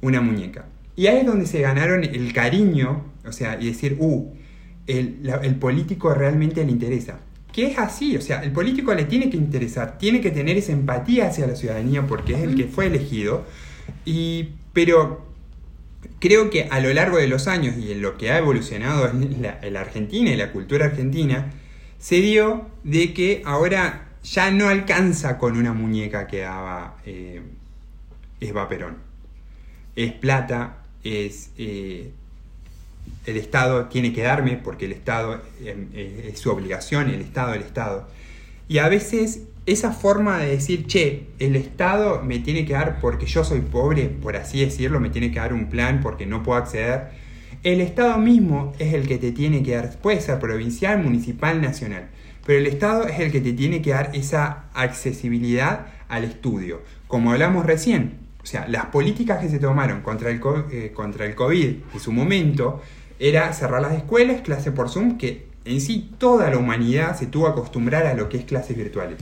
una 0.02 0.22
muñeca. 0.22 0.66
Y 0.96 1.08
ahí 1.08 1.20
es 1.20 1.26
donde 1.26 1.46
se 1.46 1.62
ganaron 1.62 2.04
el 2.04 2.34
cariño, 2.34 3.06
o 3.26 3.32
sea, 3.32 3.58
y 3.60 3.68
decir, 3.68 3.98
uh, 4.00 4.34
el, 4.88 5.20
la- 5.24 5.38
el 5.38 5.56
político 5.56 6.14
realmente 6.14 6.64
le 6.66 6.72
interesa. 6.72 7.20
Que 7.52 7.68
es 7.68 7.78
así, 7.78 8.16
o 8.18 8.22
sea, 8.22 8.42
el 8.44 8.52
político 8.52 8.94
le 8.94 9.04
tiene 9.06 9.30
que 9.30 9.38
interesar, 9.38 9.98
tiene 9.98 10.22
que 10.22 10.32
tener 10.32 10.58
esa 10.58 10.72
empatía 10.72 11.28
hacia 11.28 11.48
la 11.48 11.56
ciudadanía 11.56 12.08
porque 12.08 12.34
es 12.34 12.42
el 12.42 12.56
que 12.56 12.66
fue 12.66 12.88
elegido. 12.88 13.46
Y, 14.06 14.50
pero 14.74 15.26
creo 16.20 16.50
que 16.50 16.64
a 16.72 16.80
lo 16.80 16.94
largo 16.94 17.18
de 17.18 17.28
los 17.28 17.48
años 17.48 17.76
y 17.78 17.92
en 17.92 18.02
lo 18.02 18.18
que 18.18 18.32
ha 18.32 18.38
evolucionado 18.38 19.10
en 19.10 19.42
la, 19.42 19.60
en 19.62 19.74
la 19.74 19.82
Argentina 19.82 20.32
y 20.32 20.36
la 20.38 20.52
cultura 20.52 20.86
argentina, 20.86 21.52
se 22.00 22.16
dio 22.22 22.68
de 22.84 23.14
que 23.14 23.42
ahora 23.46 24.08
ya 24.24 24.52
no 24.52 24.70
alcanza 24.70 25.38
con 25.38 25.58
una 25.58 25.74
muñeca 25.74 26.28
que 26.28 26.42
daba 26.42 26.98
eh, 27.06 27.42
Eva. 28.40 28.68
Es 29.96 30.14
plata, 30.14 30.78
es... 31.04 31.52
eh, 31.58 32.12
el 33.26 33.38
Estado 33.38 33.86
tiene 33.86 34.14
que 34.14 34.24
darme 34.24 34.58
porque 34.58 34.86
el 34.86 34.94
Estado 34.94 35.42
eh, 35.62 36.32
es 36.32 36.40
su 36.40 36.52
obligación, 36.52 37.10
el 37.10 37.22
Estado, 37.22 37.54
el 37.54 37.62
Estado. 37.62 38.08
Y 38.68 38.80
a 38.80 38.90
veces 38.90 39.44
esa 39.66 39.92
forma 39.92 40.40
de 40.40 40.52
decir, 40.52 40.88
che, 40.88 41.28
el 41.40 41.56
Estado 41.56 42.24
me 42.24 42.40
tiene 42.40 42.66
que 42.66 42.74
dar 42.74 43.00
porque 43.00 43.26
yo 43.26 43.44
soy 43.44 43.62
pobre, 43.62 44.08
por 44.08 44.36
así 44.36 44.62
decirlo, 44.62 45.00
me 45.00 45.10
tiene 45.10 45.32
que 45.32 45.40
dar 45.40 45.54
un 45.54 45.70
plan 45.70 46.02
porque 46.02 46.26
no 46.26 46.42
puedo 46.42 46.58
acceder. 46.58 47.10
El 47.64 47.80
Estado 47.80 48.18
mismo 48.18 48.74
es 48.80 48.94
el 48.94 49.08
que 49.08 49.18
te 49.20 49.32
tiene 49.32 49.62
que 49.62 49.76
dar, 49.76 49.96
puede 50.00 50.20
ser 50.20 50.40
provincial, 50.40 51.04
municipal, 51.04 51.62
nacional, 51.62 52.10
pero 52.46 52.60
el 52.60 52.68
Estado 52.68 53.08
es 53.08 53.20
el 53.20 53.32
que 53.32 53.42
te 53.42 53.54
tiene 53.54 53.82
que 53.82 53.92
dar 53.92 54.12
esa 54.14 54.66
accesibilidad 54.74 55.88
al 56.10 56.24
estudio. 56.24 56.82
Como 57.08 57.32
hablamos 57.32 57.66
recién, 57.66 58.20
o 58.42 58.46
sea, 58.46 58.68
las 58.68 58.88
políticas 58.88 59.40
que 59.40 59.50
se 59.50 59.60
tomaron 59.60 60.02
contra 60.02 60.30
el, 60.32 60.40
co- 60.40 60.66
eh, 60.72 60.92
contra 60.94 61.26
el 61.26 61.36
COVID 61.36 61.76
en 61.94 62.00
su 62.00 62.12
momento 62.12 62.82
era 63.20 63.54
cerrar 63.54 63.82
las 63.82 63.94
escuelas, 63.94 64.42
clase 64.42 64.72
por 64.72 64.90
Zoom, 64.90 65.18
que 65.18 65.46
en 65.64 65.80
sí 65.80 66.10
toda 66.18 66.50
la 66.50 66.58
humanidad 66.58 67.16
se 67.16 67.28
tuvo 67.28 67.46
que 67.46 67.52
acostumbrar 67.52 68.08
a 68.08 68.16
lo 68.16 68.30
que 68.30 68.38
es 68.38 68.46
clases 68.46 68.76
virtuales. 68.76 69.18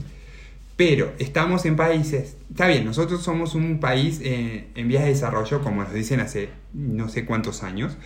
Pero 0.76 1.12
estamos 1.18 1.66
en 1.66 1.76
países, 1.76 2.38
está 2.50 2.66
bien, 2.66 2.86
nosotros 2.86 3.22
somos 3.22 3.54
un 3.54 3.78
país 3.80 4.18
eh, 4.24 4.68
en 4.74 4.88
vías 4.88 5.02
de 5.02 5.10
desarrollo, 5.10 5.60
como 5.60 5.82
nos 5.82 5.92
dicen 5.92 6.20
hace 6.20 6.48
no 6.72 7.10
sé 7.10 7.26
cuántos 7.26 7.62
años, 7.62 7.98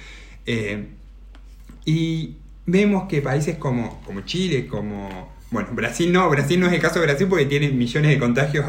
eh, 0.46 0.88
y 1.85 2.38
vemos 2.66 3.05
que 3.09 3.22
países 3.22 3.57
como, 3.57 4.00
como 4.03 4.22
Chile, 4.22 4.66
como... 4.66 5.35
Bueno, 5.50 5.68
Brasil 5.72 6.12
no, 6.12 6.29
Brasil 6.31 6.59
no 6.59 6.66
es 6.66 6.72
el 6.72 6.81
caso 6.81 6.98
de 6.98 7.07
Brasil 7.07 7.29
porque 7.29 7.46
tiene 7.46 7.70
millones 7.70 8.11
de 8.11 8.18
contagios, 8.18 8.66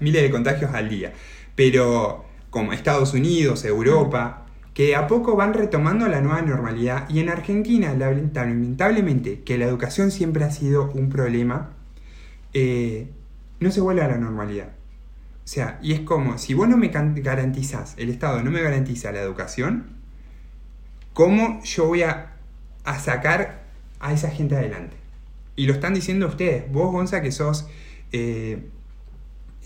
miles 0.00 0.22
de 0.22 0.30
contagios 0.30 0.74
al 0.74 0.88
día. 0.88 1.12
Pero 1.54 2.26
como 2.50 2.72
Estados 2.72 3.14
Unidos, 3.14 3.64
Europa, 3.64 4.46
que 4.76 4.94
a 4.94 5.06
poco 5.06 5.36
van 5.36 5.54
retomando 5.54 6.06
la 6.06 6.20
nueva 6.20 6.42
normalidad. 6.42 7.08
Y 7.08 7.20
en 7.20 7.30
Argentina, 7.30 7.94
lamentablemente, 7.94 9.40
que 9.42 9.56
la 9.56 9.64
educación 9.64 10.10
siempre 10.10 10.44
ha 10.44 10.50
sido 10.50 10.90
un 10.92 11.08
problema, 11.08 11.70
eh, 12.52 13.10
no 13.58 13.70
se 13.70 13.80
vuelve 13.80 14.02
a 14.02 14.08
la 14.08 14.18
normalidad. 14.18 14.68
O 15.46 15.48
sea, 15.48 15.78
y 15.80 15.94
es 15.94 16.00
como, 16.00 16.36
si 16.36 16.52
vos 16.52 16.68
no 16.68 16.76
me 16.76 16.88
garantizás, 16.88 17.94
el 17.96 18.10
Estado 18.10 18.42
no 18.42 18.50
me 18.50 18.60
garantiza 18.60 19.12
la 19.12 19.20
educación, 19.20 19.96
¿cómo 21.14 21.62
yo 21.62 21.86
voy 21.86 22.02
a, 22.02 22.35
a 22.86 22.98
sacar 22.98 23.64
a 24.00 24.12
esa 24.14 24.30
gente 24.30 24.56
adelante? 24.56 24.96
Y 25.56 25.66
lo 25.66 25.74
están 25.74 25.92
diciendo 25.94 26.26
ustedes, 26.26 26.70
vos 26.70 26.92
Gonza 26.92 27.20
que 27.20 27.32
sos 27.32 27.66
eh, 28.12 28.58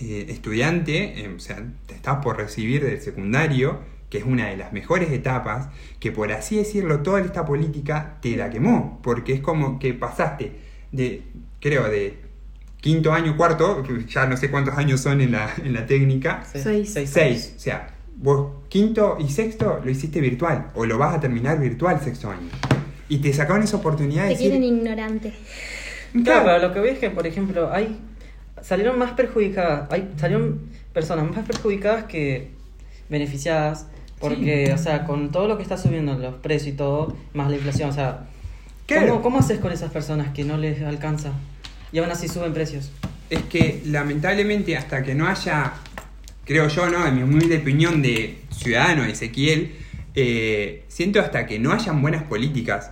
eh, 0.01 0.27
estudiante, 0.29 1.21
eh, 1.21 1.35
o 1.37 1.39
sea, 1.39 1.63
te 1.87 1.95
estás 1.95 2.23
por 2.23 2.37
recibir 2.37 2.85
del 2.85 3.01
secundario, 3.01 3.81
que 4.09 4.19
es 4.19 4.25
una 4.25 4.49
de 4.49 4.57
las 4.57 4.73
mejores 4.73 5.13
etapas, 5.13 5.69
que 6.01 6.11
por 6.11 6.33
así 6.33 6.57
decirlo, 6.57 7.01
toda 7.01 7.21
esta 7.21 7.45
política 7.45 8.19
te 8.23 8.37
la 8.37 8.51
quemó, 8.51 8.99
porque 9.03 9.35
es 9.35 9.41
como 9.41 9.79
que 9.79 9.95
pasaste 9.95 10.53
de, 10.91 11.23
creo, 11.61 11.89
de 11.89 12.19
quinto 12.81 13.13
año, 13.13 13.37
cuarto, 13.37 13.85
ya 14.09 14.27
no 14.27 14.37
sé 14.37 14.51
cuántos 14.51 14.77
años 14.79 15.01
son 15.01 15.21
en 15.21 15.33
la, 15.33 15.53
en 15.63 15.75
la 15.75 15.87
técnica, 15.87 16.45
Sí, 16.51 16.61
Seis. 16.63 16.93
seis 16.93 17.11
Seis, 17.11 17.55
o 17.57 17.61
sea, 17.61 17.95
vos 18.17 18.53
quinto 18.69 19.19
y 19.21 19.29
sexto 19.29 19.81
lo 19.85 19.91
hiciste 19.91 20.21
virtual, 20.21 20.71
o 20.75 20.87
lo 20.87 20.99
vas 20.99 21.15
a 21.15 21.21
terminar 21.21 21.61
virtual 21.61 22.01
sexto 22.01 22.31
año. 22.31 22.49
Y 23.11 23.19
te 23.19 23.33
sacaban 23.35 23.63
esa 23.63 23.77
oportunidad 23.77 24.23
de 24.23 24.29
Te 24.29 24.35
decir... 24.35 24.51
quieren 24.51 24.65
ignorante. 24.65 25.35
Claro, 26.25 26.45
pero 26.47 26.59
lo 26.69 26.73
que 26.73 26.81
veo 26.81 26.93
es 26.93 26.99
que, 26.99 27.11
por 27.11 27.27
ejemplo, 27.27 27.71
hay 27.71 27.99
salieron 28.63 28.99
más 28.99 29.13
perjudicadas, 29.13 29.91
hay 29.91 30.11
salieron 30.17 30.61
personas 30.93 31.31
más 31.31 31.47
perjudicadas 31.47 32.05
que 32.05 32.51
beneficiadas, 33.09 33.87
porque, 34.19 34.73
o 34.73 34.79
sea, 34.79 35.05
con 35.05 35.33
todo 35.33 35.49
lo 35.49 35.57
que 35.57 35.63
está 35.63 35.77
subiendo 35.77 36.17
los 36.19 36.37
precios 36.37 36.75
y 36.75 36.77
todo, 36.77 37.17
más 37.35 37.51
la 37.51 37.57
inflación, 37.57 37.91
o 37.91 37.93
sea. 37.93 38.27
¿cómo, 38.89 39.23
cómo 39.23 39.39
haces 39.39 39.59
con 39.61 39.73
esas 39.73 39.91
personas 39.91 40.33
que 40.33 40.45
no 40.45 40.57
les 40.57 40.83
alcanza? 40.83 41.33
Y 41.93 41.99
aún 41.99 42.11
así 42.11 42.29
suben 42.29 42.53
precios. 42.53 42.91
Es 43.29 43.43
que 43.45 43.83
lamentablemente 43.87 44.77
hasta 44.77 45.03
que 45.03 45.15
no 45.15 45.29
haya, 45.29 45.75
creo 46.45 46.69
yo, 46.69 46.91
¿no? 46.91 47.07
En 47.07 47.17
mi 47.17 47.23
humilde 47.23 47.59
opinión 47.59 48.03
de 48.03 48.41
ciudadano 48.51 49.05
Ezequiel, 49.05 49.77
eh, 50.15 50.85
siento 50.89 51.21
hasta 51.21 51.47
que 51.47 51.59
no 51.59 51.73
hayan 51.73 52.03
buenas 52.03 52.25
políticas, 52.25 52.91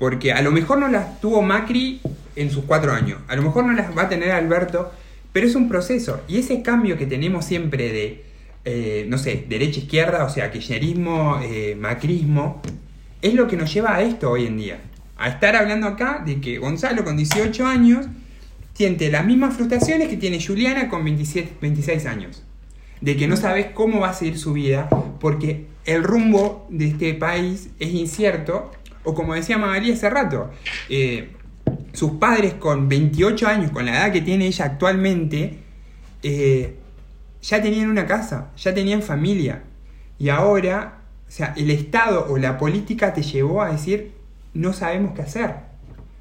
porque 0.00 0.32
a 0.32 0.40
lo 0.40 0.50
mejor 0.50 0.80
no 0.80 0.88
las 0.88 1.20
tuvo 1.20 1.42
Macri 1.42 2.00
en 2.34 2.50
sus 2.50 2.64
cuatro 2.64 2.90
años, 2.90 3.20
a 3.28 3.36
lo 3.36 3.42
mejor 3.42 3.66
no 3.66 3.72
las 3.74 3.96
va 3.96 4.04
a 4.04 4.08
tener 4.08 4.32
Alberto, 4.32 4.90
pero 5.32 5.46
es 5.46 5.54
un 5.54 5.68
proceso, 5.68 6.22
y 6.26 6.38
ese 6.38 6.62
cambio 6.62 6.96
que 6.96 7.06
tenemos 7.06 7.44
siempre 7.44 7.92
de, 7.92 8.24
eh, 8.64 9.04
no 9.08 9.18
sé, 9.18 9.44
derecha-izquierda, 9.46 10.24
o 10.24 10.30
sea, 10.30 10.50
kirchnerismo, 10.50 11.38
eh, 11.42 11.76
macrismo, 11.78 12.62
es 13.20 13.34
lo 13.34 13.46
que 13.46 13.58
nos 13.58 13.72
lleva 13.72 13.94
a 13.94 14.02
esto 14.02 14.30
hoy 14.30 14.46
en 14.46 14.56
día. 14.56 14.80
A 15.18 15.28
estar 15.28 15.54
hablando 15.54 15.86
acá 15.86 16.22
de 16.24 16.40
que 16.40 16.56
Gonzalo 16.56 17.04
con 17.04 17.18
18 17.18 17.66
años 17.66 18.06
siente 18.72 19.10
las 19.10 19.26
mismas 19.26 19.54
frustraciones 19.54 20.08
que 20.08 20.16
tiene 20.16 20.42
Juliana 20.42 20.88
con 20.88 21.04
27, 21.04 21.58
26 21.60 22.06
años. 22.06 22.42
De 23.02 23.18
que 23.18 23.28
no 23.28 23.36
sabes 23.36 23.66
cómo 23.74 24.00
va 24.00 24.10
a 24.10 24.14
seguir 24.14 24.38
su 24.38 24.54
vida 24.54 24.88
porque 25.20 25.66
el 25.84 26.02
rumbo 26.02 26.66
de 26.70 26.88
este 26.88 27.12
país 27.12 27.68
es 27.78 27.92
incierto. 27.92 28.72
O 29.04 29.14
como 29.14 29.34
decía 29.34 29.56
Magali 29.58 29.92
hace 29.92 30.10
rato, 30.10 30.50
eh, 30.88 31.30
sus 31.92 32.12
padres 32.12 32.54
con 32.54 32.88
28 32.88 33.46
años, 33.48 33.70
con 33.70 33.84
la 33.86 33.92
edad 33.92 34.12
que 34.12 34.20
tiene 34.20 34.46
ella 34.46 34.64
actualmente, 34.66 35.58
eh, 36.22 36.76
ya 37.42 37.62
tenían 37.62 37.88
una 37.90 38.06
casa, 38.06 38.50
ya 38.56 38.74
tenían 38.74 39.02
familia. 39.02 39.62
Y 40.18 40.28
ahora, 40.28 40.98
o 41.26 41.30
sea, 41.30 41.54
el 41.56 41.70
Estado 41.70 42.26
o 42.28 42.36
la 42.36 42.58
política 42.58 43.14
te 43.14 43.22
llevó 43.22 43.62
a 43.62 43.70
decir, 43.72 44.12
no 44.52 44.72
sabemos 44.72 45.12
qué 45.14 45.22
hacer. 45.22 45.54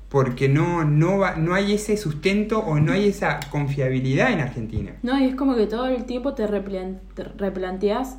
Porque 0.07 0.49
no, 0.49 0.85
no, 0.85 1.19
va- 1.19 1.35
no 1.35 1.53
hay 1.53 1.73
ese 1.73 1.95
sustento 1.97 2.59
o 2.59 2.79
no 2.79 2.93
hay 2.93 3.09
esa 3.09 3.39
confiabilidad 3.51 4.31
en 4.31 4.39
Argentina. 4.39 4.93
No, 5.03 5.19
y 5.19 5.25
es 5.25 5.35
como 5.35 5.55
que 5.55 5.67
todo 5.67 5.85
el 5.87 6.05
tiempo 6.05 6.33
te, 6.33 6.47
replan- 6.47 6.99
te 7.13 7.23
replanteas, 7.25 8.17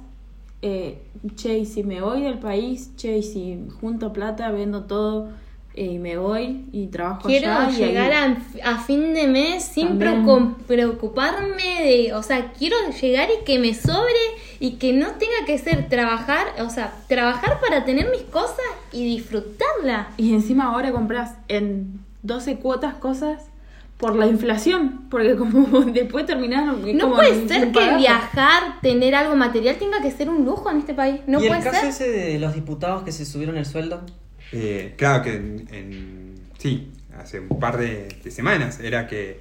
eh, 0.63 0.99
che, 1.37 1.59
y 1.59 1.67
si 1.67 1.83
me 1.83 2.01
voy 2.01 2.23
del 2.23 2.39
país, 2.39 2.91
che, 2.97 3.19
y 3.19 3.23
si 3.23 3.59
junto 3.81 4.13
plata, 4.13 4.51
vendo 4.51 4.85
todo, 4.85 5.31
y 5.75 5.99
me 5.99 6.17
voy 6.19 6.65
y 6.73 6.89
trabajo 6.89 7.29
Quiero 7.29 7.51
allá. 7.53 7.71
y 7.71 7.75
ahí- 7.83 7.89
llegar 7.89 8.13
a, 8.13 8.73
a 8.73 8.79
fin 8.79 9.15
de 9.15 9.27
mes 9.29 9.63
sin 9.65 9.99
preocuparme 10.67 11.83
de, 11.85 12.13
o 12.15 12.23
sea, 12.23 12.53
quiero 12.53 12.77
llegar 13.01 13.29
y 13.31 13.45
que 13.45 13.59
me 13.59 13.75
sobre 13.75 14.03
y 14.59 14.73
que 14.73 14.93
no 14.93 15.13
tenga 15.13 15.47
que 15.47 15.59
ser 15.59 15.89
trabajar, 15.89 16.47
o 16.65 16.71
sea, 16.71 16.93
trabajar 17.09 17.61
para 17.61 17.85
tener 17.85 18.11
mis 18.11 18.23
cosas 18.23 18.59
y 18.93 19.05
disfrutarla. 19.05 20.09
Y 20.17 20.33
encima 20.35 20.65
ahora 20.65 20.93
compras 20.93 21.35
en 21.49 22.01
12 22.23 22.57
cuotas 22.59 22.95
cosas 22.95 23.45
por 24.01 24.17
la 24.17 24.27
inflación, 24.27 25.03
porque 25.11 25.37
como 25.37 25.81
después 25.93 26.25
terminas 26.27 26.67
No 26.95 27.15
puede 27.15 27.47
ser 27.47 27.71
que 27.71 27.97
viajar, 27.99 28.81
tener 28.81 29.15
algo 29.15 29.37
material 29.37 29.77
tenga 29.79 30.01
que 30.03 30.11
ser 30.11 30.29
un 30.31 30.45
lujo 30.45 30.71
en 30.71 30.79
este 30.79 30.95
país. 30.95 31.21
No 31.27 31.39
¿Y 31.43 31.47
puede 31.49 31.59
el 31.59 31.65
caso 31.65 31.81
ser. 31.81 31.89
ese 31.91 32.11
de 32.11 32.39
los 32.39 32.55
diputados 32.55 33.03
que 33.03 33.13
se 33.13 33.25
subieron 33.27 33.57
el 33.59 33.67
sueldo? 33.67 34.01
Eh, 34.53 34.95
claro 34.97 35.23
que 35.23 35.35
en, 35.35 35.69
en- 35.71 36.35
sí, 36.59 36.91
hace 37.19 37.41
un 37.41 37.61
par 37.61 37.77
de, 37.79 38.09
de 38.25 38.31
semanas 38.31 38.81
era 38.81 39.07
que 39.07 39.41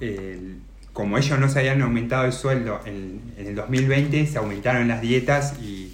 eh, 0.00 0.54
como 0.92 1.18
ellos 1.18 1.38
no 1.38 1.48
se 1.48 1.58
habían 1.60 1.82
aumentado 1.82 2.24
el 2.24 2.32
sueldo 2.32 2.80
en, 2.86 3.20
en 3.36 3.46
el 3.48 3.54
2020, 3.54 4.26
se 4.26 4.38
aumentaron 4.38 4.88
las 4.88 5.00
dietas 5.02 5.54
y, 5.60 5.92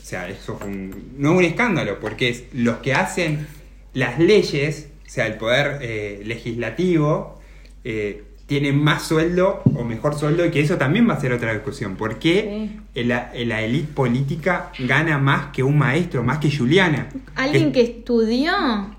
o 0.00 0.04
sea, 0.04 0.28
eso 0.28 0.56
fue 0.58 0.66
un, 0.66 1.12
no 1.18 1.32
un 1.32 1.44
escándalo, 1.44 2.00
porque 2.00 2.30
es 2.30 2.44
los 2.54 2.78
que 2.78 2.94
hacen 2.94 3.46
las 3.94 4.18
leyes, 4.18 4.88
sea, 5.12 5.26
el 5.26 5.34
poder 5.34 5.78
eh, 5.82 6.22
legislativo, 6.24 7.38
eh, 7.84 8.24
tienen 8.46 8.82
más 8.82 9.02
sueldo 9.02 9.62
o 9.76 9.84
mejor 9.84 10.14
sueldo 10.18 10.44
y 10.44 10.50
que 10.50 10.60
eso 10.60 10.76
también 10.76 11.08
va 11.08 11.14
a 11.14 11.20
ser 11.20 11.32
otra 11.32 11.52
discusión. 11.52 11.96
¿Por 11.96 12.18
qué 12.18 12.70
la, 12.94 13.30
la 13.34 13.62
élite 13.62 13.92
política 13.92 14.72
gana 14.78 15.18
más 15.18 15.52
que 15.52 15.62
un 15.62 15.78
maestro, 15.78 16.22
más 16.22 16.38
que 16.38 16.54
Juliana? 16.54 17.08
Alguien 17.34 17.72
que 17.72 17.82
estudió, 17.82 18.52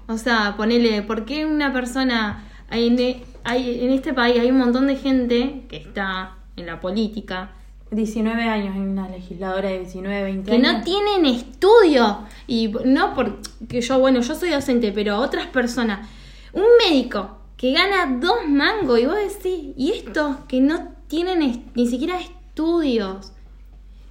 o 0.07 0.17
sea, 0.17 0.55
ponele, 0.55 1.01
¿por 1.01 1.25
qué 1.25 1.45
una 1.45 1.73
persona, 1.73 2.45
hay 2.69 2.87
en, 2.87 3.21
hay, 3.43 3.83
en 3.83 3.91
este 3.91 4.13
país 4.13 4.39
hay 4.39 4.49
un 4.51 4.57
montón 4.59 4.87
de 4.87 4.95
gente 4.95 5.63
que 5.67 5.77
está 5.77 6.37
en 6.55 6.65
la 6.67 6.79
política, 6.79 7.51
19 7.95 8.43
años, 8.43 8.73
hay 8.75 8.81
una 8.81 9.07
legisladora 9.09 9.69
de 9.69 9.79
19, 9.79 10.23
20 10.23 10.49
que 10.51 10.57
años. 10.57 10.73
no 10.73 10.83
tienen 10.83 11.25
estudio, 11.25 12.19
y 12.47 12.69
no 12.85 13.13
porque 13.13 13.81
yo, 13.81 13.99
bueno, 13.99 14.21
yo 14.21 14.35
soy 14.35 14.49
docente, 14.51 14.91
pero 14.91 15.17
otras 15.19 15.47
personas, 15.47 16.07
un 16.53 16.63
médico 16.87 17.37
que 17.57 17.71
gana 17.73 18.17
dos 18.19 18.47
mangos, 18.47 18.99
y 18.99 19.05
vos 19.05 19.15
decís, 19.15 19.73
y 19.77 19.91
estos 19.91 20.37
que 20.47 20.59
no 20.61 20.89
tienen 21.07 21.65
ni 21.75 21.87
siquiera 21.87 22.19
estudios. 22.19 23.31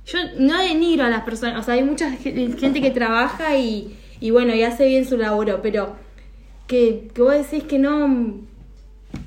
Yo 0.06 0.18
no 0.38 0.58
denigro 0.58 1.04
a 1.04 1.10
las 1.10 1.22
personas, 1.24 1.60
o 1.60 1.62
sea, 1.62 1.74
hay 1.74 1.82
mucha 1.84 2.10
ge- 2.12 2.54
gente 2.58 2.80
que 2.80 2.90
trabaja 2.90 3.56
y, 3.56 3.96
y 4.20 4.30
bueno, 4.30 4.54
y 4.54 4.62
hace 4.62 4.86
bien 4.86 5.04
su 5.04 5.16
laburo, 5.16 5.60
pero 5.62 5.94
que, 6.66 7.10
que 7.14 7.22
vos 7.22 7.32
decís 7.32 7.64
que 7.64 7.78
no... 7.78 8.08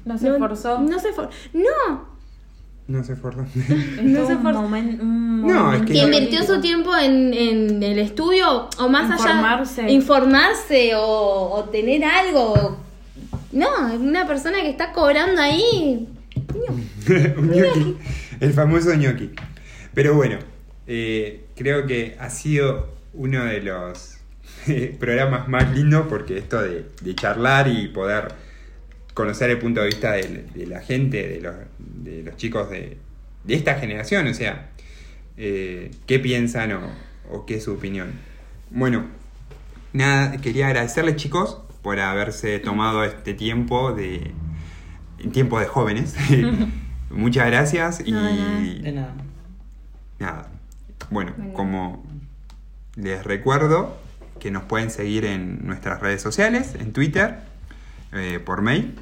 No 0.03 0.17
se 0.17 0.29
esforzó. 0.29 0.79
No 0.79 0.99
se 0.99 1.09
esfor- 1.13 1.29
No, 1.53 2.07
No 2.87 3.03
se 3.03 3.15
forró. 3.15 3.45
Es 3.55 4.03
no 4.03 4.29
esforzó. 4.29 4.61
momen- 4.61 4.99
un 5.01 5.41
No, 5.47 5.73
es 5.73 5.81
que- 5.83 5.93
que 5.93 5.99
invirtió 5.99 6.43
su 6.43 6.61
tiempo 6.61 6.95
en, 6.95 7.33
en 7.33 7.81
el 7.83 7.97
estudio 7.99 8.69
o 8.77 8.89
más 8.89 9.09
Informarse. 9.11 9.81
allá 9.81 9.91
informarse 9.91 10.91
o, 10.95 11.51
o 11.53 11.63
tener 11.65 12.03
algo 12.03 12.77
no 13.51 13.67
una 13.99 14.27
persona 14.27 14.61
que 14.61 14.69
está 14.69 14.91
cobrando 14.91 15.41
ahí 15.41 16.07
un 17.37 17.47
gnocchi. 17.49 17.97
El 18.39 18.53
famoso 18.53 18.91
gnocchi. 18.93 19.31
Pero 19.93 20.13
bueno, 20.13 20.37
eh, 20.87 21.45
creo 21.55 21.85
que 21.87 22.17
ha 22.19 22.29
sido 22.29 22.93
uno 23.13 23.45
de 23.45 23.61
los 23.61 24.17
eh, 24.67 24.95
programas 24.99 25.47
más 25.47 25.71
lindos 25.75 26.05
porque 26.09 26.37
esto 26.37 26.61
de, 26.61 26.85
de 27.01 27.15
charlar 27.15 27.67
y 27.67 27.87
poder 27.87 28.27
conocer 29.15 29.49
el 29.49 29.57
punto 29.57 29.81
de 29.81 29.87
vista 29.87 30.11
de, 30.11 30.45
de 30.53 30.67
la 30.67 30.81
gente, 30.81 31.27
de 31.27 31.41
los, 31.41 31.55
de 31.79 32.21
los 32.21 32.37
chicos 32.37 32.69
de, 32.69 32.97
de 33.45 33.53
esta 33.55 33.79
generación, 33.79 34.27
o 34.27 34.33
sea, 34.33 34.69
eh, 35.37 35.89
qué 36.05 36.19
piensan 36.19 36.73
o, 36.73 36.91
o 37.31 37.45
qué 37.47 37.55
es 37.55 37.63
su 37.63 37.73
opinión. 37.73 38.11
Bueno, 38.69 39.05
nada, 39.93 40.37
quería 40.37 40.67
agradecerles 40.67 41.15
chicos 41.15 41.61
por 41.81 41.99
haberse 41.99 42.59
tomado 42.59 43.03
este 43.03 43.33
tiempo 43.33 43.93
de 43.93 44.31
en 45.19 45.31
tiempo 45.31 45.59
de 45.59 45.65
jóvenes. 45.65 46.15
Muchas 47.09 47.47
gracias 47.47 48.01
y. 48.05 48.11
De 48.11 48.91
nada. 48.91 49.13
nada. 50.19 50.49
Bueno, 51.09 51.33
como 51.53 52.03
les 52.95 53.23
recuerdo 53.23 53.97
que 54.39 54.51
nos 54.51 54.63
pueden 54.63 54.89
seguir 54.89 55.25
en 55.25 55.65
nuestras 55.65 56.01
redes 56.01 56.21
sociales, 56.21 56.75
en 56.79 56.91
Twitter, 56.91 57.39
eh, 58.15 58.39
por 58.39 58.61
mail. 58.61 58.97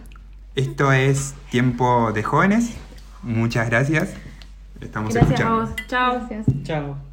Esto 0.55 0.91
es 0.91 1.33
Tiempo 1.49 2.11
de 2.13 2.23
Jóvenes. 2.23 2.75
Muchas 3.21 3.69
gracias. 3.69 4.13
Estamos 4.81 5.13
Gracias 5.13 5.39
a 5.39 5.43
escuchando. 5.43 5.65
vos. 5.67 5.87
Chao. 5.87 6.19
Gracias. 6.19 6.45
Chao. 6.63 7.12